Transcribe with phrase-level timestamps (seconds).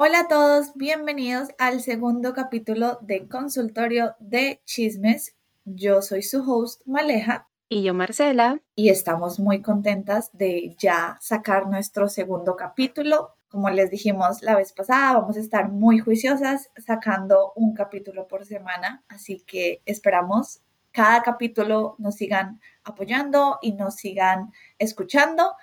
[0.00, 5.34] Hola a todos, bienvenidos al segundo capítulo de Consultorio de Chismes.
[5.64, 7.48] Yo soy su host, Maleja.
[7.68, 8.60] Y yo, Marcela.
[8.76, 13.34] Y estamos muy contentas de ya sacar nuestro segundo capítulo.
[13.48, 18.46] Como les dijimos la vez pasada, vamos a estar muy juiciosas sacando un capítulo por
[18.46, 19.02] semana.
[19.08, 20.60] Así que esperamos
[20.92, 25.56] cada capítulo nos sigan apoyando y nos sigan escuchando.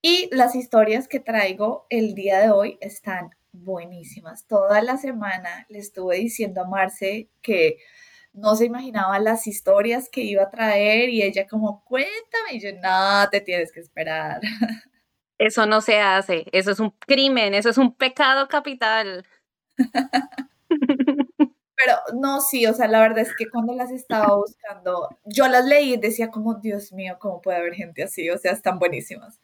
[0.00, 4.46] Y las historias que traigo el día de hoy están buenísimas.
[4.46, 7.78] Toda la semana le estuve diciendo a Marce que
[8.32, 12.70] no se imaginaba las historias que iba a traer y ella como, cuéntame, y yo,
[12.82, 14.40] no, te tienes que esperar.
[15.38, 19.26] Eso no se hace, eso es un crimen, eso es un pecado capital.
[21.74, 25.64] Pero no, sí, o sea, la verdad es que cuando las estaba buscando, yo las
[25.64, 28.30] leí y decía como, Dios mío, ¿cómo puede haber gente así?
[28.30, 29.40] O sea, están buenísimas.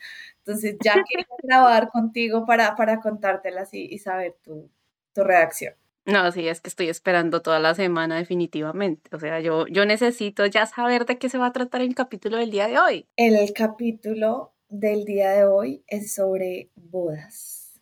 [0.49, 4.71] Entonces ya quería grabar contigo para, para contártelas y, y saber tu,
[5.13, 5.75] tu reacción.
[6.07, 9.15] No, sí, es que estoy esperando toda la semana definitivamente.
[9.15, 12.39] O sea, yo, yo necesito ya saber de qué se va a tratar el capítulo
[12.39, 13.07] del día de hoy.
[13.17, 17.79] El capítulo del día de hoy es sobre bodas.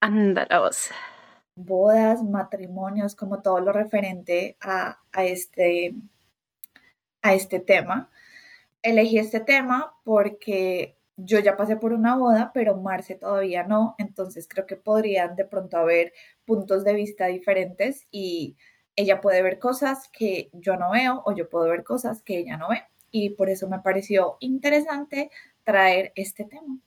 [0.00, 0.90] Ándalos
[1.54, 5.94] bodas, matrimonios, como todo lo referente a, este,
[7.22, 8.10] a este tema.
[8.82, 14.48] Elegí este tema porque yo ya pasé por una boda, pero Marce todavía no, entonces
[14.48, 16.12] creo que podrían de pronto haber
[16.44, 18.56] puntos de vista diferentes y
[18.96, 22.56] ella puede ver cosas que yo no veo o yo puedo ver cosas que ella
[22.56, 22.82] no ve.
[23.10, 25.30] Y por eso me pareció interesante
[25.64, 26.78] traer este tema.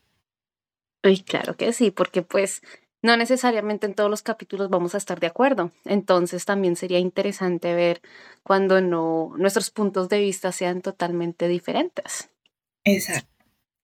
[1.03, 2.61] Uy, claro que sí, porque pues
[3.01, 5.71] no necesariamente en todos los capítulos vamos a estar de acuerdo.
[5.83, 8.01] Entonces también sería interesante ver
[8.43, 12.29] cuando no nuestros puntos de vista sean totalmente diferentes.
[12.83, 13.34] Exacto.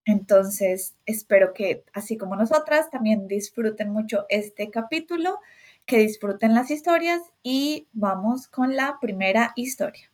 [0.05, 5.39] Entonces, espero que así como nosotras también disfruten mucho este capítulo,
[5.85, 10.11] que disfruten las historias y vamos con la primera historia.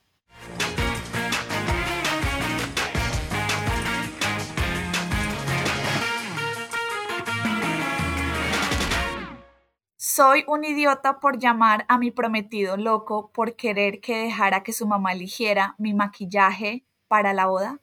[9.95, 14.87] Soy un idiota por llamar a mi prometido loco por querer que dejara que su
[14.87, 17.79] mamá eligiera mi maquillaje para la boda.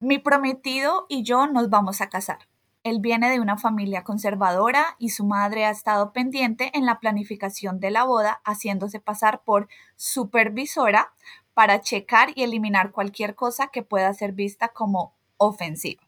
[0.00, 2.38] Mi prometido y yo nos vamos a casar.
[2.84, 7.80] Él viene de una familia conservadora y su madre ha estado pendiente en la planificación
[7.80, 11.12] de la boda, haciéndose pasar por supervisora
[11.52, 16.02] para checar y eliminar cualquier cosa que pueda ser vista como ofensiva.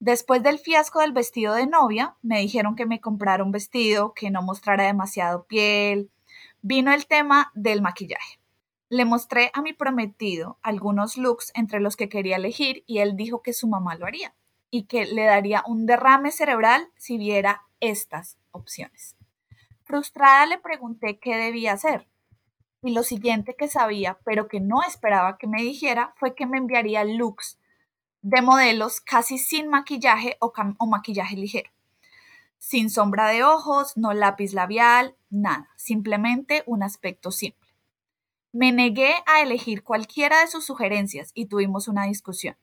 [0.00, 4.30] Después del fiasco del vestido de novia, me dijeron que me comprara un vestido que
[4.30, 6.10] no mostrara demasiado piel.
[6.62, 8.37] Vino el tema del maquillaje.
[8.88, 13.42] Le mostré a mi prometido algunos looks entre los que quería elegir y él dijo
[13.42, 14.34] que su mamá lo haría
[14.70, 19.16] y que le daría un derrame cerebral si viera estas opciones.
[19.84, 22.08] Frustrada le pregunté qué debía hacer
[22.82, 26.58] y lo siguiente que sabía, pero que no esperaba que me dijera, fue que me
[26.58, 27.58] enviaría looks
[28.22, 30.52] de modelos casi sin maquillaje o,
[30.86, 31.70] maquillaje ligero.
[32.58, 37.67] Sin sombra de ojos, no lápiz labial, nada, simplemente un aspecto simple.
[38.60, 42.56] Me negué a elegir cualquiera de sus sugerencias y tuvimos una discusión.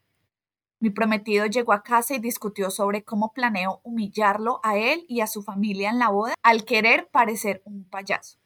[0.82, 5.28] Mi prometido llegó a casa y discutió sobre cómo planeo humillarlo a él y a
[5.28, 8.38] su familia en la boda al querer parecer un payaso.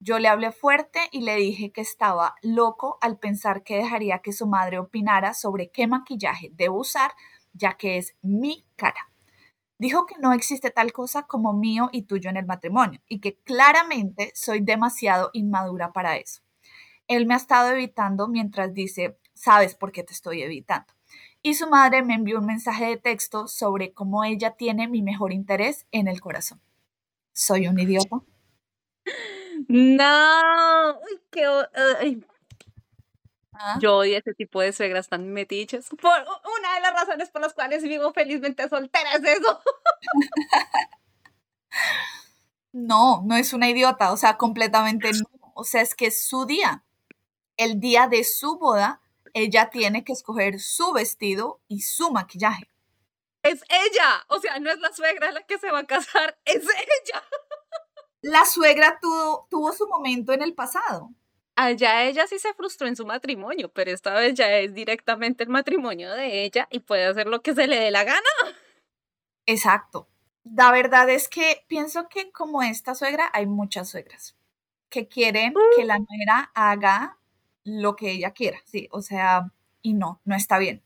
[0.00, 4.32] Yo le hablé fuerte y le dije que estaba loco al pensar que dejaría que
[4.32, 7.12] su madre opinara sobre qué maquillaje debo usar,
[7.52, 9.08] ya que es mi cara.
[9.78, 13.38] Dijo que no existe tal cosa como mío y tuyo en el matrimonio y que
[13.44, 16.42] claramente soy demasiado inmadura para eso.
[17.14, 20.92] Él me ha estado evitando mientras dice, sabes por qué te estoy evitando.
[21.42, 25.32] Y su madre me envió un mensaje de texto sobre cómo ella tiene mi mejor
[25.32, 26.60] interés en el corazón.
[27.32, 28.22] ¿Soy un idiota?
[29.68, 30.98] No,
[31.30, 31.44] qué.
[33.52, 33.78] ¿Ah?
[33.80, 35.88] Yo odio ese tipo de suegras tan metiches.
[35.88, 39.60] Por una de las razones por las cuales vivo felizmente soltera es eso.
[42.74, 45.52] No, no es una idiota, o sea, completamente no.
[45.54, 46.82] O sea, es que es su día.
[47.62, 49.00] El día de su boda,
[49.34, 52.70] ella tiene que escoger su vestido y su maquillaje.
[53.42, 56.62] Es ella, o sea, no es la suegra la que se va a casar, es
[56.62, 57.22] ella
[58.22, 61.10] la suegra tuvo, tuvo su momento en el pasado.
[61.54, 65.50] Allá ella sí se frustró en su matrimonio, pero esta vez ya es directamente el
[65.50, 68.22] matrimonio de ella y puede hacer lo que se le dé la gana.
[69.44, 70.08] Exacto.
[70.44, 74.36] La verdad es que pienso que como esta suegra hay muchas suegras
[74.88, 77.18] que quieren que la nuera haga
[77.64, 80.82] lo que ella quiera, sí, o sea, y no, no está bien.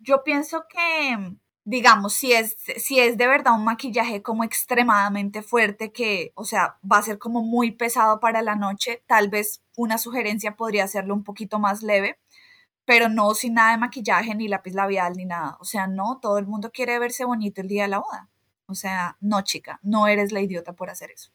[0.00, 1.36] Yo pienso que
[1.68, 6.78] digamos, si es, si es de verdad un maquillaje como extremadamente fuerte que, o sea,
[6.82, 11.12] va a ser como muy pesado para la noche, tal vez una sugerencia podría hacerlo
[11.12, 12.18] un poquito más leve,
[12.86, 15.58] pero no sin nada de maquillaje, ni lápiz labial, ni nada.
[15.60, 18.30] O sea, no, todo el mundo quiere verse bonito el día de la boda.
[18.66, 21.32] O sea, no, chica, no eres la idiota por hacer eso.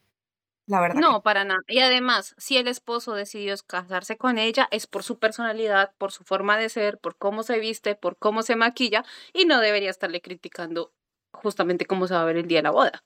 [0.66, 1.00] La verdad.
[1.00, 1.60] No, para nada.
[1.68, 6.24] Y además, si el esposo decidió casarse con ella, es por su personalidad, por su
[6.24, 10.22] forma de ser, por cómo se viste, por cómo se maquilla, y no debería estarle
[10.22, 10.92] criticando
[11.32, 13.04] justamente cómo se va a ver el día de la boda.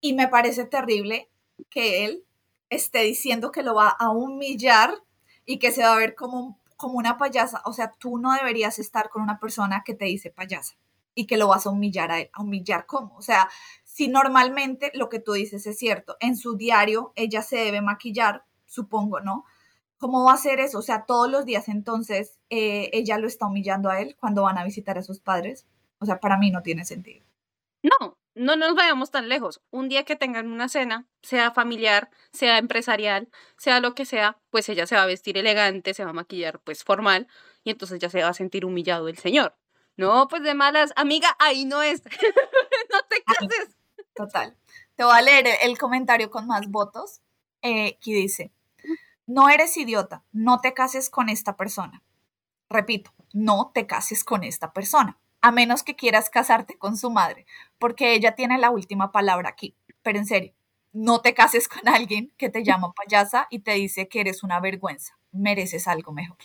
[0.00, 1.28] Y me parece terrible
[1.70, 2.24] que él
[2.70, 4.94] esté diciendo que lo va a humillar
[5.44, 7.62] y que se va a ver como, como una payasa.
[7.64, 10.76] O sea, tú no deberías estar con una persona que te dice payasa
[11.14, 12.30] y que lo vas a humillar a él.
[12.32, 13.16] ¿A humillar cómo?
[13.16, 13.48] O sea,
[13.92, 18.46] si normalmente lo que tú dices es cierto, en su diario ella se debe maquillar,
[18.64, 19.44] supongo, ¿no?
[19.98, 20.78] ¿Cómo va a ser eso?
[20.78, 24.56] O sea, todos los días entonces eh, ella lo está humillando a él cuando van
[24.56, 25.66] a visitar a sus padres.
[25.98, 27.26] O sea, para mí no tiene sentido.
[27.82, 29.60] No, no nos vayamos tan lejos.
[29.70, 33.28] Un día que tengan una cena, sea familiar, sea empresarial,
[33.58, 36.60] sea lo que sea, pues ella se va a vestir elegante, se va a maquillar
[36.60, 37.28] pues formal
[37.62, 39.54] y entonces ya se va a sentir humillado el señor.
[39.98, 42.02] No, pues de malas, amiga, ahí no es.
[42.90, 43.76] no te cases.
[44.14, 44.56] Total.
[44.96, 47.22] Te voy a leer el comentario con más votos.
[47.64, 48.52] Eh, que dice,
[49.26, 52.02] no eres idiota, no te cases con esta persona.
[52.68, 57.46] Repito, no te cases con esta persona, a menos que quieras casarte con su madre,
[57.78, 59.76] porque ella tiene la última palabra aquí.
[60.02, 60.52] Pero en serio,
[60.92, 64.58] no te cases con alguien que te llama payasa y te dice que eres una
[64.58, 65.16] vergüenza.
[65.30, 66.38] Mereces algo mejor.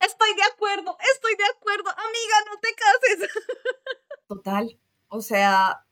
[0.00, 1.90] Estoy de acuerdo, estoy de acuerdo.
[1.90, 3.30] Amiga, no te cases.
[4.28, 4.80] Total.
[5.08, 5.85] O sea,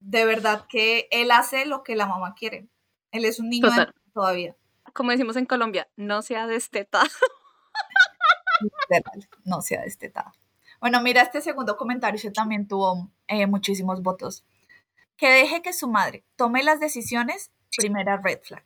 [0.00, 2.68] de verdad que él hace lo que la mamá quiere.
[3.12, 3.68] Él es un niño
[4.12, 4.56] todavía.
[4.92, 7.08] Como decimos en Colombia, no sea destetado.
[9.44, 10.32] no sea destetado.
[10.80, 14.44] Bueno, mira este segundo comentario, ese también tuvo eh, muchísimos votos.
[15.16, 18.64] Que deje que su madre tome las decisiones, primera red flag.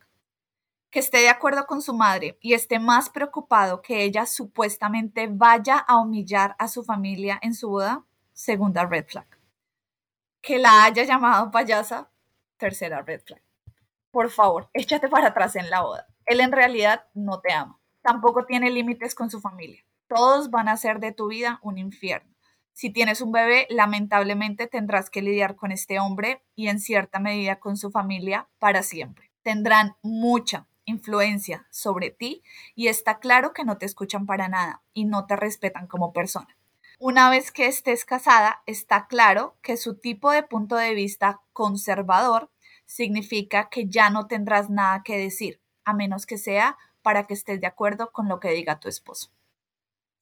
[0.90, 5.78] Que esté de acuerdo con su madre y esté más preocupado que ella supuestamente vaya
[5.78, 9.26] a humillar a su familia en su boda, segunda red flag
[10.44, 12.10] que la haya llamado payasa,
[12.58, 13.42] tercera red flag.
[14.10, 16.06] Por favor, échate para atrás en la boda.
[16.26, 17.80] Él en realidad no te ama.
[18.02, 19.82] Tampoco tiene límites con su familia.
[20.06, 22.34] Todos van a hacer de tu vida un infierno.
[22.74, 27.58] Si tienes un bebé, lamentablemente tendrás que lidiar con este hombre y en cierta medida
[27.58, 29.30] con su familia para siempre.
[29.42, 32.42] Tendrán mucha influencia sobre ti
[32.74, 36.54] y está claro que no te escuchan para nada y no te respetan como persona.
[37.06, 42.50] Una vez que estés casada, está claro que su tipo de punto de vista conservador
[42.86, 47.60] significa que ya no tendrás nada que decir, a menos que sea para que estés
[47.60, 49.30] de acuerdo con lo que diga tu esposo.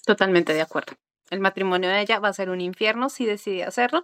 [0.05, 0.95] Totalmente de acuerdo.
[1.31, 4.03] El matrimonio de ella va a ser un infierno si decide hacerlo.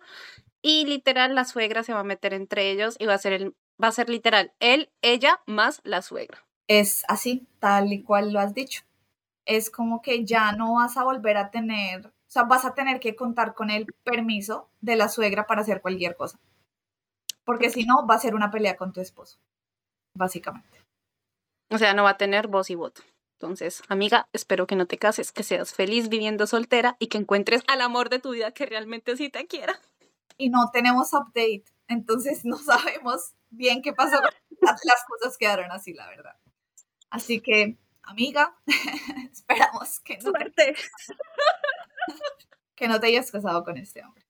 [0.62, 3.56] Y literal, la suegra se va a meter entre ellos y va a ser el,
[3.82, 6.46] va a ser literal, él, ella más la suegra.
[6.68, 8.84] Es así, tal y cual lo has dicho.
[9.46, 13.00] Es como que ya no vas a volver a tener o sea, vas a tener
[13.00, 16.38] que contar con el permiso de la suegra para hacer cualquier cosa.
[17.42, 19.38] Porque si no, va a ser una pelea con tu esposo,
[20.12, 20.84] básicamente.
[21.70, 23.00] O sea, no va a tener voz y voto.
[23.32, 27.62] Entonces, amiga, espero que no te cases, que seas feliz viviendo soltera y que encuentres
[27.66, 29.80] al amor de tu vida que realmente sí te quiera.
[30.36, 34.20] Y no tenemos update, entonces no sabemos bien qué pasó.
[34.60, 36.36] Las cosas quedaron así, la verdad.
[37.08, 38.54] Así que, amiga,
[39.32, 40.30] esperamos que no.
[40.30, 40.74] Suerte
[42.74, 44.24] que no te hayas casado con este hombre.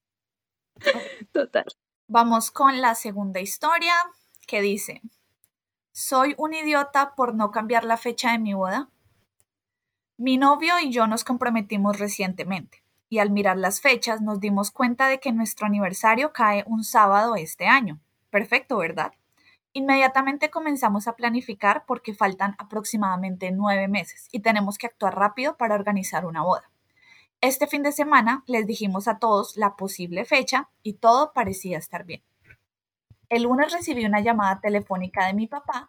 [1.32, 1.66] Total.
[2.06, 3.94] Vamos con la segunda historia
[4.47, 5.02] que dice,
[5.92, 8.88] soy un idiota por no cambiar la fecha de mi boda.
[10.16, 15.08] Mi novio y yo nos comprometimos recientemente y al mirar las fechas nos dimos cuenta
[15.08, 18.00] de que nuestro aniversario cae un sábado este año.
[18.30, 19.12] Perfecto, ¿verdad?
[19.73, 25.75] Inmediatamente comenzamos a planificar porque faltan aproximadamente nueve meses y tenemos que actuar rápido para
[25.75, 26.70] organizar una boda.
[27.40, 32.04] Este fin de semana les dijimos a todos la posible fecha y todo parecía estar
[32.04, 32.25] bien.
[33.28, 35.88] El lunes recibí una llamada telefónica de mi papá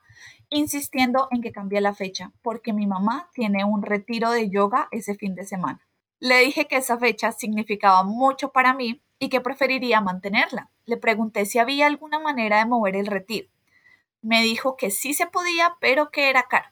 [0.50, 5.16] insistiendo en que cambie la fecha porque mi mamá tiene un retiro de yoga ese
[5.16, 5.80] fin de semana.
[6.20, 10.70] Le dije que esa fecha significaba mucho para mí y que preferiría mantenerla.
[10.86, 13.50] Le pregunté si había alguna manera de mover el retiro.
[14.22, 16.70] Me dijo que sí se podía, pero que era caro.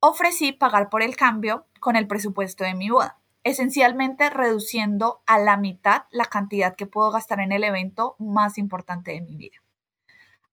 [0.00, 5.56] Ofrecí pagar por el cambio con el presupuesto de mi boda esencialmente reduciendo a la
[5.56, 9.58] mitad la cantidad que puedo gastar en el evento más importante de mi vida.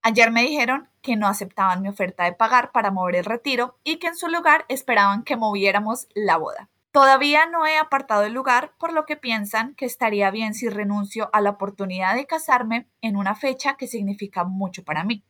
[0.02, 3.98] Ayer me dijeron que no aceptaban mi oferta de pagar para mover el retiro y
[3.98, 6.70] que en su lugar esperaban que moviéramos la boda.
[6.92, 11.30] Todavía no he apartado el lugar, por lo que piensan que estaría bien si renuncio
[11.34, 15.24] a la oportunidad de casarme en una fecha que significa mucho para mí.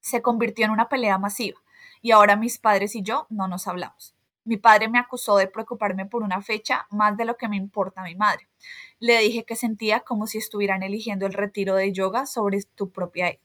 [0.00, 1.60] Se convirtió en una pelea masiva
[2.00, 4.15] y ahora mis padres y yo no nos hablamos.
[4.46, 8.00] Mi padre me acusó de preocuparme por una fecha más de lo que me importa
[8.00, 8.48] a mi madre.
[9.00, 13.30] Le dije que sentía como si estuvieran eligiendo el retiro de yoga sobre tu propia
[13.30, 13.42] hija.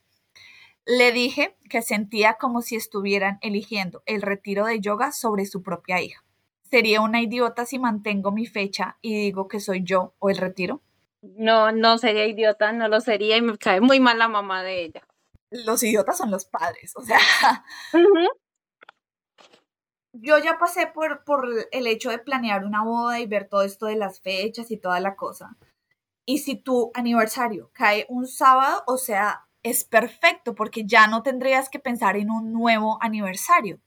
[0.85, 5.99] Le dije que sentía como si estuvieran eligiendo el retiro de yoga sobre su propia
[6.01, 6.23] hija.
[6.69, 10.83] ¿Sería una idiota si mantengo mi fecha y digo que soy yo o el retiro?
[11.23, 14.83] No, no sería idiota, no lo sería y me cae muy mal la mamá de
[14.83, 15.01] ella.
[15.49, 17.17] Los idiotas son los padres, o sea,
[20.13, 23.85] yo ya pasé por, por el hecho de planear una boda y ver todo esto
[23.85, 25.57] de las fechas y toda la cosa.
[26.25, 31.69] Y si tu aniversario cae un sábado, o sea, es perfecto porque ya no tendrías
[31.69, 33.79] que pensar en un nuevo aniversario.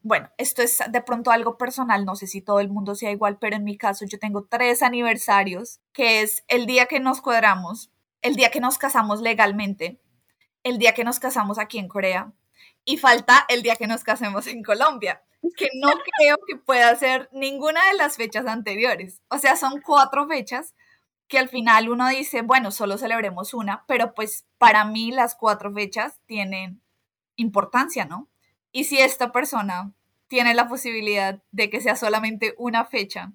[0.00, 3.38] Bueno, esto es de pronto algo personal, no sé si todo el mundo sea igual,
[3.38, 7.90] pero en mi caso yo tengo tres aniversarios, que es el día que nos cuadramos,
[8.22, 10.00] el día que nos casamos legalmente,
[10.62, 12.32] el día que nos casamos aquí en Corea
[12.84, 15.25] y falta el día que nos casemos en Colombia
[15.56, 15.88] que no
[16.18, 19.20] creo que pueda ser ninguna de las fechas anteriores.
[19.28, 20.74] O sea, son cuatro fechas
[21.28, 25.72] que al final uno dice, bueno, solo celebremos una, pero pues para mí las cuatro
[25.72, 26.82] fechas tienen
[27.36, 28.28] importancia, ¿no?
[28.72, 29.92] Y si esta persona
[30.28, 33.32] tiene la posibilidad de que sea solamente una fecha,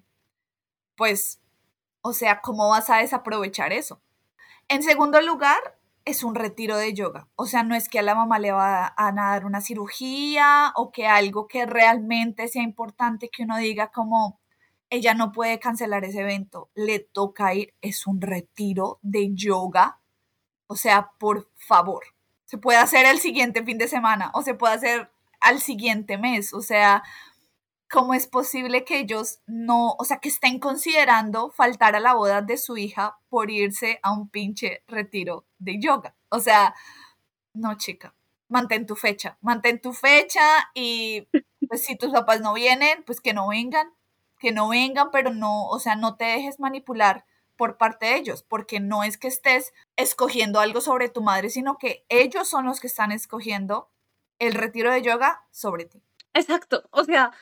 [0.96, 1.40] pues,
[2.00, 4.00] o sea, ¿cómo vas a desaprovechar eso?
[4.68, 5.58] En segundo lugar,
[6.04, 7.28] es un retiro de yoga.
[7.36, 10.90] O sea, no es que a la mamá le va a, dar una cirugía o
[10.90, 14.40] que algo que realmente sea importante que uno diga como
[14.90, 20.00] ella no puede cancelar ese evento, le toca ir, es un retiro de yoga.
[20.66, 22.04] O sea, por favor,
[22.44, 26.52] se puede hacer el siguiente fin de semana o se puede hacer al siguiente mes.
[26.52, 27.02] O sea,
[27.92, 32.40] ¿cómo es posible que ellos no, o sea, que estén considerando faltar a la boda
[32.40, 36.16] de su hija por irse a un pinche retiro de yoga?
[36.30, 36.74] O sea,
[37.52, 38.14] no, chica,
[38.48, 41.28] mantén tu fecha, mantén tu fecha y
[41.68, 43.92] pues si tus papás no vienen, pues que no vengan,
[44.40, 48.42] que no vengan, pero no, o sea, no te dejes manipular por parte de ellos,
[48.42, 52.80] porque no es que estés escogiendo algo sobre tu madre, sino que ellos son los
[52.80, 53.90] que están escogiendo
[54.38, 56.02] el retiro de yoga sobre ti.
[56.34, 57.32] Exacto, o sea,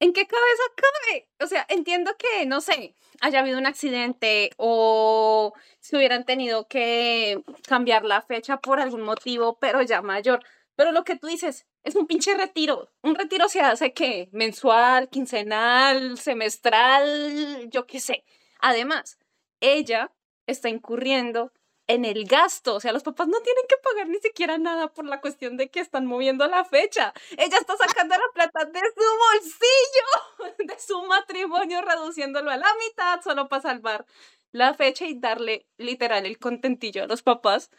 [0.00, 1.28] ¿En qué cabeza cabe?
[1.40, 7.42] O sea, entiendo que, no sé, haya habido un accidente o si hubieran tenido que
[7.68, 10.42] cambiar la fecha por algún motivo, pero ya mayor.
[10.74, 12.90] Pero lo que tú dices es un pinche retiro.
[13.02, 18.24] Un retiro se hace que mensual, quincenal, semestral, yo qué sé.
[18.60, 19.18] Además,
[19.60, 20.12] ella
[20.46, 21.52] está incurriendo
[21.90, 22.74] en el gasto.
[22.74, 25.68] O sea, los papás no tienen que pagar ni siquiera nada por la cuestión de
[25.68, 27.12] que están moviendo la fecha.
[27.36, 33.20] Ella está sacando la plata de su bolsillo, de su matrimonio, reduciéndolo a la mitad
[33.22, 34.06] solo para salvar
[34.52, 37.70] la fecha y darle literal el contentillo a los papás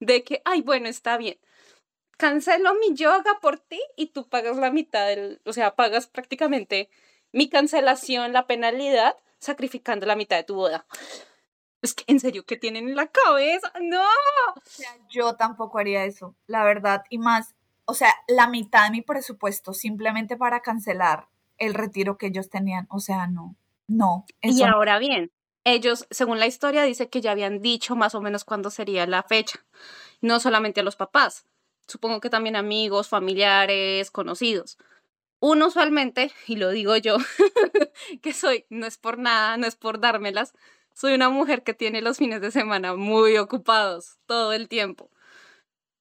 [0.00, 1.38] de que, ay, bueno, está bien.
[2.16, 6.88] Cancelo mi yoga por ti y tú pagas la mitad del, o sea, pagas prácticamente
[7.32, 10.86] mi cancelación, la penalidad, sacrificando la mitad de tu boda.
[11.82, 13.72] Es que, ¿en serio qué tienen en la cabeza?
[13.80, 14.00] ¡No!
[14.56, 17.02] O sea, yo tampoco haría eso, la verdad.
[17.10, 22.28] Y más, o sea, la mitad de mi presupuesto simplemente para cancelar el retiro que
[22.28, 22.86] ellos tenían.
[22.88, 23.56] O sea, no,
[23.88, 24.24] no.
[24.40, 25.32] Y ahora bien,
[25.64, 29.22] ellos, según la historia, dice que ya habían dicho más o menos cuándo sería la
[29.22, 29.64] fecha.
[30.20, 31.46] No solamente a los papás,
[31.88, 34.78] supongo que también amigos, familiares, conocidos.
[35.40, 37.16] Uno usualmente, y lo digo yo,
[38.22, 40.52] que soy, no es por nada, no es por dármelas,
[40.94, 45.10] soy una mujer que tiene los fines de semana muy ocupados todo el tiempo.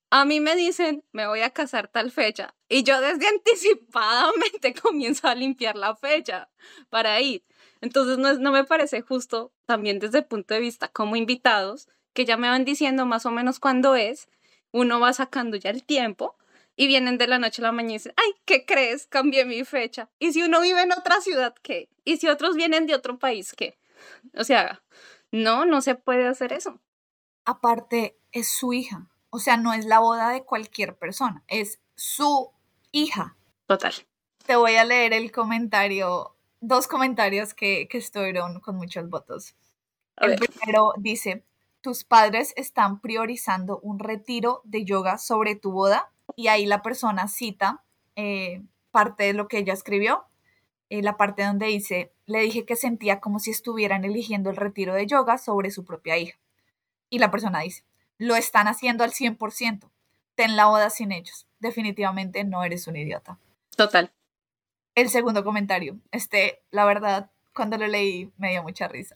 [0.09, 5.27] A mí me dicen, me voy a casar tal fecha, y yo desde anticipadamente comienzo
[5.27, 6.49] a limpiar la fecha
[6.89, 7.45] para ir.
[7.79, 12.25] Entonces no, no me parece justo también desde el punto de vista como invitados, que
[12.25, 14.27] ya me van diciendo más o menos cuándo es,
[14.71, 16.35] uno va sacando ya el tiempo
[16.75, 19.07] y vienen de la noche a la mañana y dicen, ay, ¿qué crees?
[19.07, 20.09] Cambié mi fecha.
[20.19, 21.89] ¿Y si uno vive en otra ciudad, qué?
[22.05, 23.77] ¿Y si otros vienen de otro país, qué?
[24.37, 24.81] O sea,
[25.31, 26.79] no, no se puede hacer eso.
[27.45, 29.07] Aparte, es su hija.
[29.29, 32.51] O sea, no es la boda de cualquier persona, es su
[32.91, 33.37] hija.
[33.65, 33.93] Total.
[34.45, 39.55] Te voy a leer el comentario, dos comentarios que, que estuvieron con muchos votos.
[40.17, 41.45] el primero dice,
[41.79, 47.27] tus padres están priorizando un retiro de yoga sobre tu boda y ahí la persona
[47.27, 47.83] cita
[48.15, 50.25] eh, parte de lo que ella escribió
[50.91, 54.93] eh, la parte donde dice, le dije que sentía como si estuvieran eligiendo el retiro
[54.93, 56.37] de yoga sobre su propia hija.
[57.09, 57.85] Y la persona dice,
[58.17, 59.89] lo están haciendo al 100%,
[60.35, 63.39] ten la boda sin ellos, definitivamente no eres un idiota.
[63.77, 64.11] Total.
[64.93, 69.15] El segundo comentario, este, la verdad, cuando lo leí me dio mucha risa.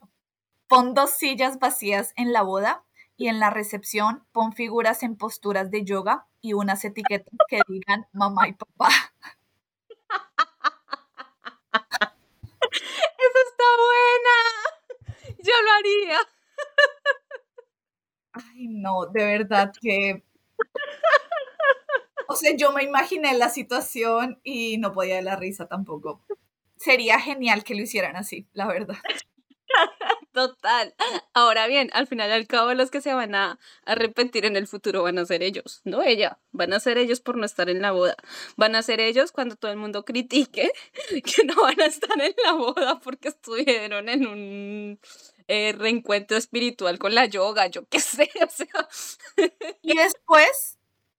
[0.70, 2.86] Pon dos sillas vacías en la boda
[3.18, 8.08] y en la recepción pon figuras en posturas de yoga y unas etiquetas que digan
[8.14, 8.90] mamá y papá.
[12.72, 13.40] Eso
[13.78, 15.38] buena.
[15.40, 16.20] Yo lo haría.
[18.34, 20.24] Ay, no, de verdad que...
[22.28, 26.22] O sea, yo me imaginé la situación y no podía de la risa tampoco.
[26.78, 28.98] Sería genial que lo hicieran así, la verdad.
[30.36, 30.94] Total.
[31.34, 34.68] Ahora bien, al final y al cabo los que se van a arrepentir en el
[34.68, 36.40] futuro van a ser ellos, no ella.
[36.52, 38.18] Van a ser ellos por no estar en la boda.
[38.58, 40.74] Van a ser ellos cuando todo el mundo critique
[41.24, 45.00] que no van a estar en la boda porque estuvieron en un
[45.48, 48.30] eh, reencuentro espiritual con la yoga, yo qué sé.
[49.82, 50.78] Y después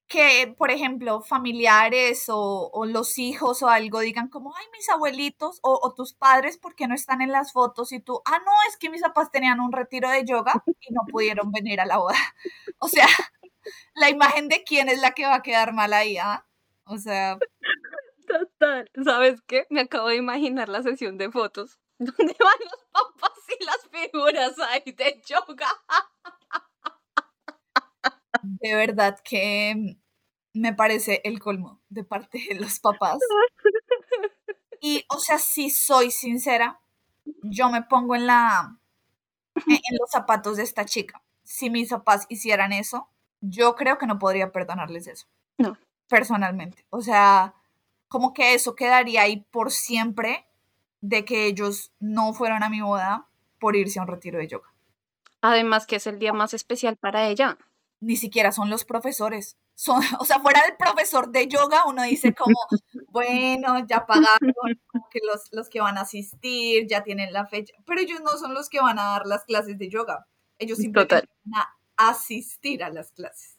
[0.08, 5.92] que, por ejemplo, familiares o, los hijos o algo digan como, ay, mis abuelitos o,
[5.94, 7.92] tus padres, ¿por qué no están en las fotos?
[7.92, 11.02] Y tú, ah, no, es que mis papás tenían un retiro de yoga y no
[11.10, 12.16] pudieron venir a la boda.
[12.78, 13.06] O sea,
[13.94, 16.46] la imagen de quién es la que va a quedar mal ahí, ¿ah?
[16.84, 17.38] O sea...
[18.26, 19.66] Total, ¿sabes qué?
[19.70, 24.58] Me acabo de imaginar la sesión de fotos donde van los papás y las figuras
[24.58, 25.68] ahí de yoga
[28.43, 29.97] de verdad que
[30.52, 33.19] me parece el colmo de parte de los papás.
[34.81, 36.81] Y, o sea, si soy sincera,
[37.43, 38.78] yo me pongo en la
[39.55, 41.23] en los zapatos de esta chica.
[41.45, 43.09] Si mis papás hicieran eso,
[43.40, 45.26] yo creo que no podría perdonarles eso.
[45.59, 45.78] No.
[46.09, 46.85] Personalmente.
[46.90, 47.55] O sea,
[48.09, 50.47] como que eso quedaría ahí por siempre
[51.00, 53.26] de que ellos no fueron a mi boda
[53.59, 54.69] por irse a un retiro de yoga.
[55.40, 57.59] Además que es el día más especial para ella
[58.00, 59.56] ni siquiera son los profesores.
[59.74, 62.56] Son, o sea, fuera del profesor de yoga, uno dice como,
[63.08, 64.54] bueno, ya pagaron,
[65.10, 68.54] que los, los que van a asistir ya tienen la fecha, pero ellos no son
[68.54, 70.26] los que van a dar las clases de yoga.
[70.58, 73.58] Ellos simplemente van a asistir a las clases.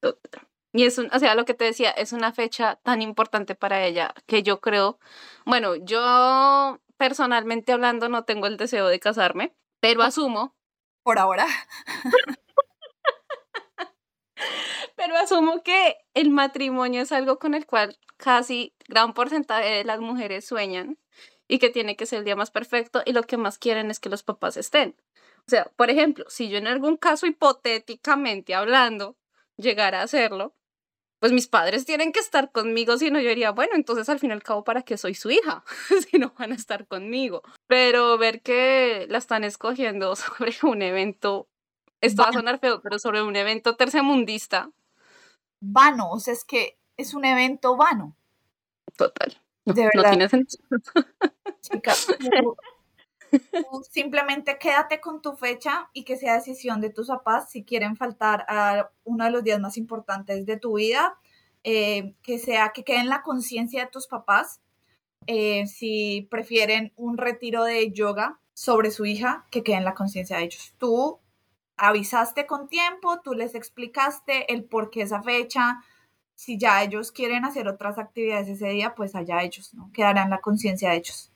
[0.00, 0.48] Total.
[0.74, 3.84] Y es un, o sea, lo que te decía, es una fecha tan importante para
[3.84, 4.98] ella que yo creo,
[5.44, 10.56] bueno, yo personalmente hablando no tengo el deseo de casarme, pero asumo.
[11.02, 11.46] Por ahora.
[15.04, 19.98] Pero asumo que el matrimonio es algo con el cual casi gran porcentaje de las
[19.98, 20.96] mujeres sueñan
[21.48, 23.98] y que tiene que ser el día más perfecto y lo que más quieren es
[23.98, 24.94] que los papás estén.
[25.40, 29.16] O sea, por ejemplo, si yo en algún caso hipotéticamente hablando
[29.56, 30.54] llegara a hacerlo,
[31.18, 34.30] pues mis padres tienen que estar conmigo, si no yo diría, bueno, entonces al fin
[34.30, 35.64] y al cabo, ¿para qué soy su hija?
[36.08, 37.42] si no van a estar conmigo.
[37.66, 41.48] Pero ver que la están escogiendo sobre un evento
[42.02, 44.70] esto va a sonar feo, pero sobre un evento tercermundista.
[45.64, 48.16] Vano, o sea, es que es un evento vano.
[48.96, 49.40] Total.
[49.64, 50.02] de verdad.
[50.02, 50.64] No tiene sentido.
[51.60, 51.94] Chica,
[53.90, 58.44] simplemente quédate con tu fecha y que sea decisión de tus papás si quieren faltar
[58.48, 61.16] a uno de los días más importantes de tu vida,
[61.62, 64.60] eh, que sea que quede en la conciencia de tus papás.
[65.28, 70.38] Eh, si prefieren un retiro de yoga sobre su hija, que quede en la conciencia
[70.38, 70.74] de ellos.
[70.78, 71.20] Tú
[71.82, 75.82] avisaste con tiempo, tú les explicaste el por qué esa fecha.
[76.36, 79.90] Si ya ellos quieren hacer otras actividades ese día, pues allá ellos, ¿no?
[79.92, 81.32] Quedarán la conciencia de ellos.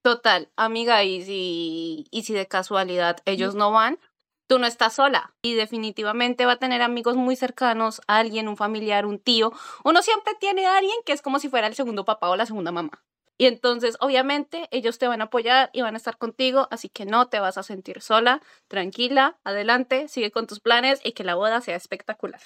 [0.00, 3.98] Total, amiga, y si, y si de casualidad ellos no van,
[4.46, 9.04] tú no estás sola y definitivamente va a tener amigos muy cercanos, alguien, un familiar,
[9.04, 9.52] un tío.
[9.84, 12.46] Uno siempre tiene a alguien que es como si fuera el segundo papá o la
[12.46, 13.04] segunda mamá.
[13.38, 17.06] Y entonces, obviamente, ellos te van a apoyar y van a estar contigo, así que
[17.06, 21.34] no te vas a sentir sola, tranquila, adelante, sigue con tus planes y que la
[21.34, 22.40] boda sea espectacular.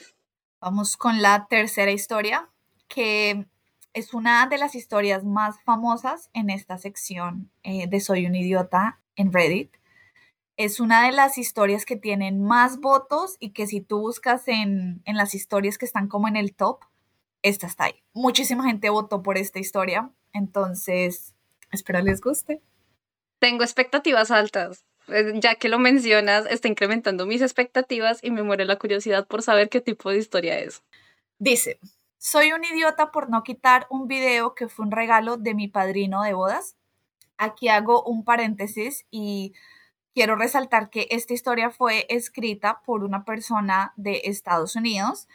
[0.60, 2.48] Vamos con la tercera historia,
[2.88, 3.46] que
[3.92, 9.00] es una de las historias más famosas en esta sección eh, de Soy un idiota
[9.16, 9.76] en Reddit.
[10.56, 15.02] Es una de las historias que tienen más votos y que si tú buscas en,
[15.04, 16.84] en las historias que están como en el top,
[17.42, 18.02] esta está ahí.
[18.12, 21.34] Muchísima gente votó por esta historia entonces,
[21.72, 22.62] espero les guste.
[23.38, 24.84] Tengo expectativas altas.
[25.08, 29.42] Eh, ya que lo mencionas, está incrementando mis expectativas y me muere la curiosidad por
[29.42, 30.82] saber qué tipo de historia es.
[31.38, 31.78] Dice,
[32.18, 36.22] soy un idiota por no quitar un video que fue un regalo de mi padrino
[36.22, 36.76] de bodas.
[37.36, 39.52] Aquí hago un paréntesis y
[40.14, 45.28] quiero resaltar que esta historia fue escrita por una persona de Estados Unidos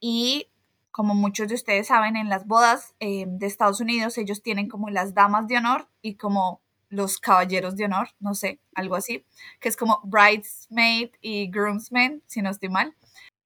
[0.00, 0.48] y
[0.92, 4.90] como muchos de ustedes saben, en las bodas eh, de Estados Unidos ellos tienen como
[4.90, 9.24] las damas de honor y como los caballeros de honor, no sé, algo así,
[9.60, 12.94] que es como bridesmaid y groomsman, si no estoy mal.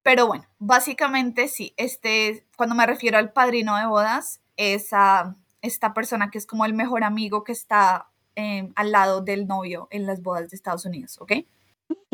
[0.03, 5.95] Pero bueno, básicamente sí, este, cuando me refiero al padrino de bodas, es a esta
[5.95, 10.07] persona que es como el mejor amigo que está em, al lado del novio en
[10.07, 11.33] las bodas de Estados Unidos, ¿ok?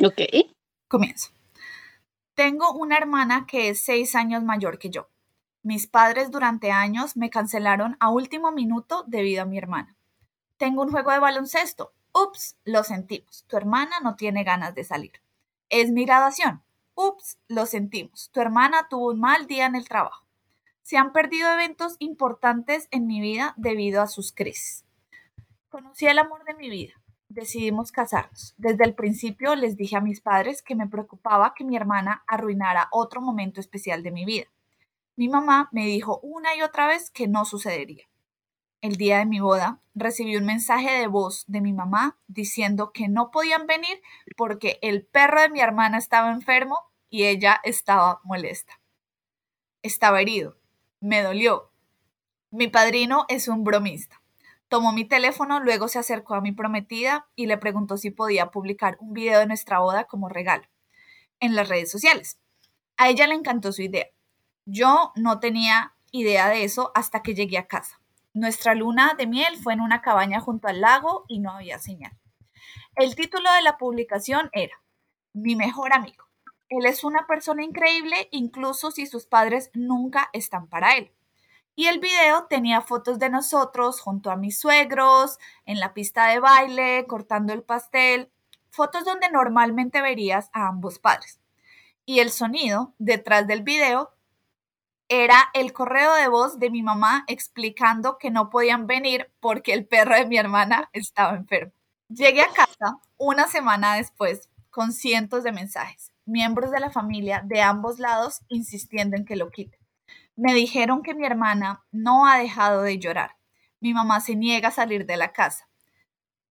[0.05, 0.21] Ok.
[0.89, 1.31] Comienzo.
[2.35, 5.09] Tengo una hermana que es seis años mayor que yo.
[5.65, 9.97] Mis padres durante años me cancelaron a último minuto debido a mi hermana.
[10.57, 11.93] Tengo un juego de baloncesto.
[12.13, 13.45] Ups, lo sentimos.
[13.47, 15.23] Tu hermana no tiene ganas de salir.
[15.69, 16.63] Es mi graduación.
[16.95, 18.31] Ups, lo sentimos.
[18.33, 20.27] Tu hermana tuvo un mal día en el trabajo.
[20.83, 24.85] Se han perdido eventos importantes en mi vida debido a sus crisis.
[25.69, 26.95] Conocí el amor de mi vida.
[27.29, 28.55] Decidimos casarnos.
[28.59, 32.89] Desde el principio les dije a mis padres que me preocupaba que mi hermana arruinara
[32.91, 34.49] otro momento especial de mi vida.
[35.15, 38.05] Mi mamá me dijo una y otra vez que no sucedería.
[38.81, 43.09] El día de mi boda recibí un mensaje de voz de mi mamá diciendo que
[43.09, 44.01] no podían venir
[44.37, 46.79] porque el perro de mi hermana estaba enfermo
[47.11, 48.81] y ella estaba molesta.
[49.83, 50.59] Estaba herido.
[51.01, 51.71] Me dolió.
[52.51, 54.23] Mi padrino es un bromista.
[54.69, 58.97] Tomó mi teléfono, luego se acercó a mi prometida y le preguntó si podía publicar
[59.01, 60.65] un video de nuestra boda como regalo
[61.41, 62.39] en las redes sociales.
[62.97, 64.07] A ella le encantó su idea.
[64.65, 68.01] Yo no tenía idea de eso hasta que llegué a casa.
[68.33, 72.13] Nuestra luna de miel fue en una cabaña junto al lago y no había señal.
[72.95, 74.81] El título de la publicación era
[75.33, 76.27] Mi mejor amigo.
[76.69, 81.13] Él es una persona increíble incluso si sus padres nunca están para él.
[81.75, 86.39] Y el video tenía fotos de nosotros junto a mis suegros, en la pista de
[86.39, 88.31] baile, cortando el pastel,
[88.71, 91.41] fotos donde normalmente verías a ambos padres.
[92.05, 94.13] Y el sonido detrás del video
[95.15, 99.87] era el correo de voz de mi mamá explicando que no podían venir porque el
[99.87, 101.75] perro de mi hermana estaba enfermo.
[102.09, 107.61] Llegué a casa una semana después con cientos de mensajes, miembros de la familia de
[107.61, 109.79] ambos lados insistiendo en que lo quite.
[110.35, 113.37] Me dijeron que mi hermana no ha dejado de llorar.
[113.81, 115.69] Mi mamá se niega a salir de la casa.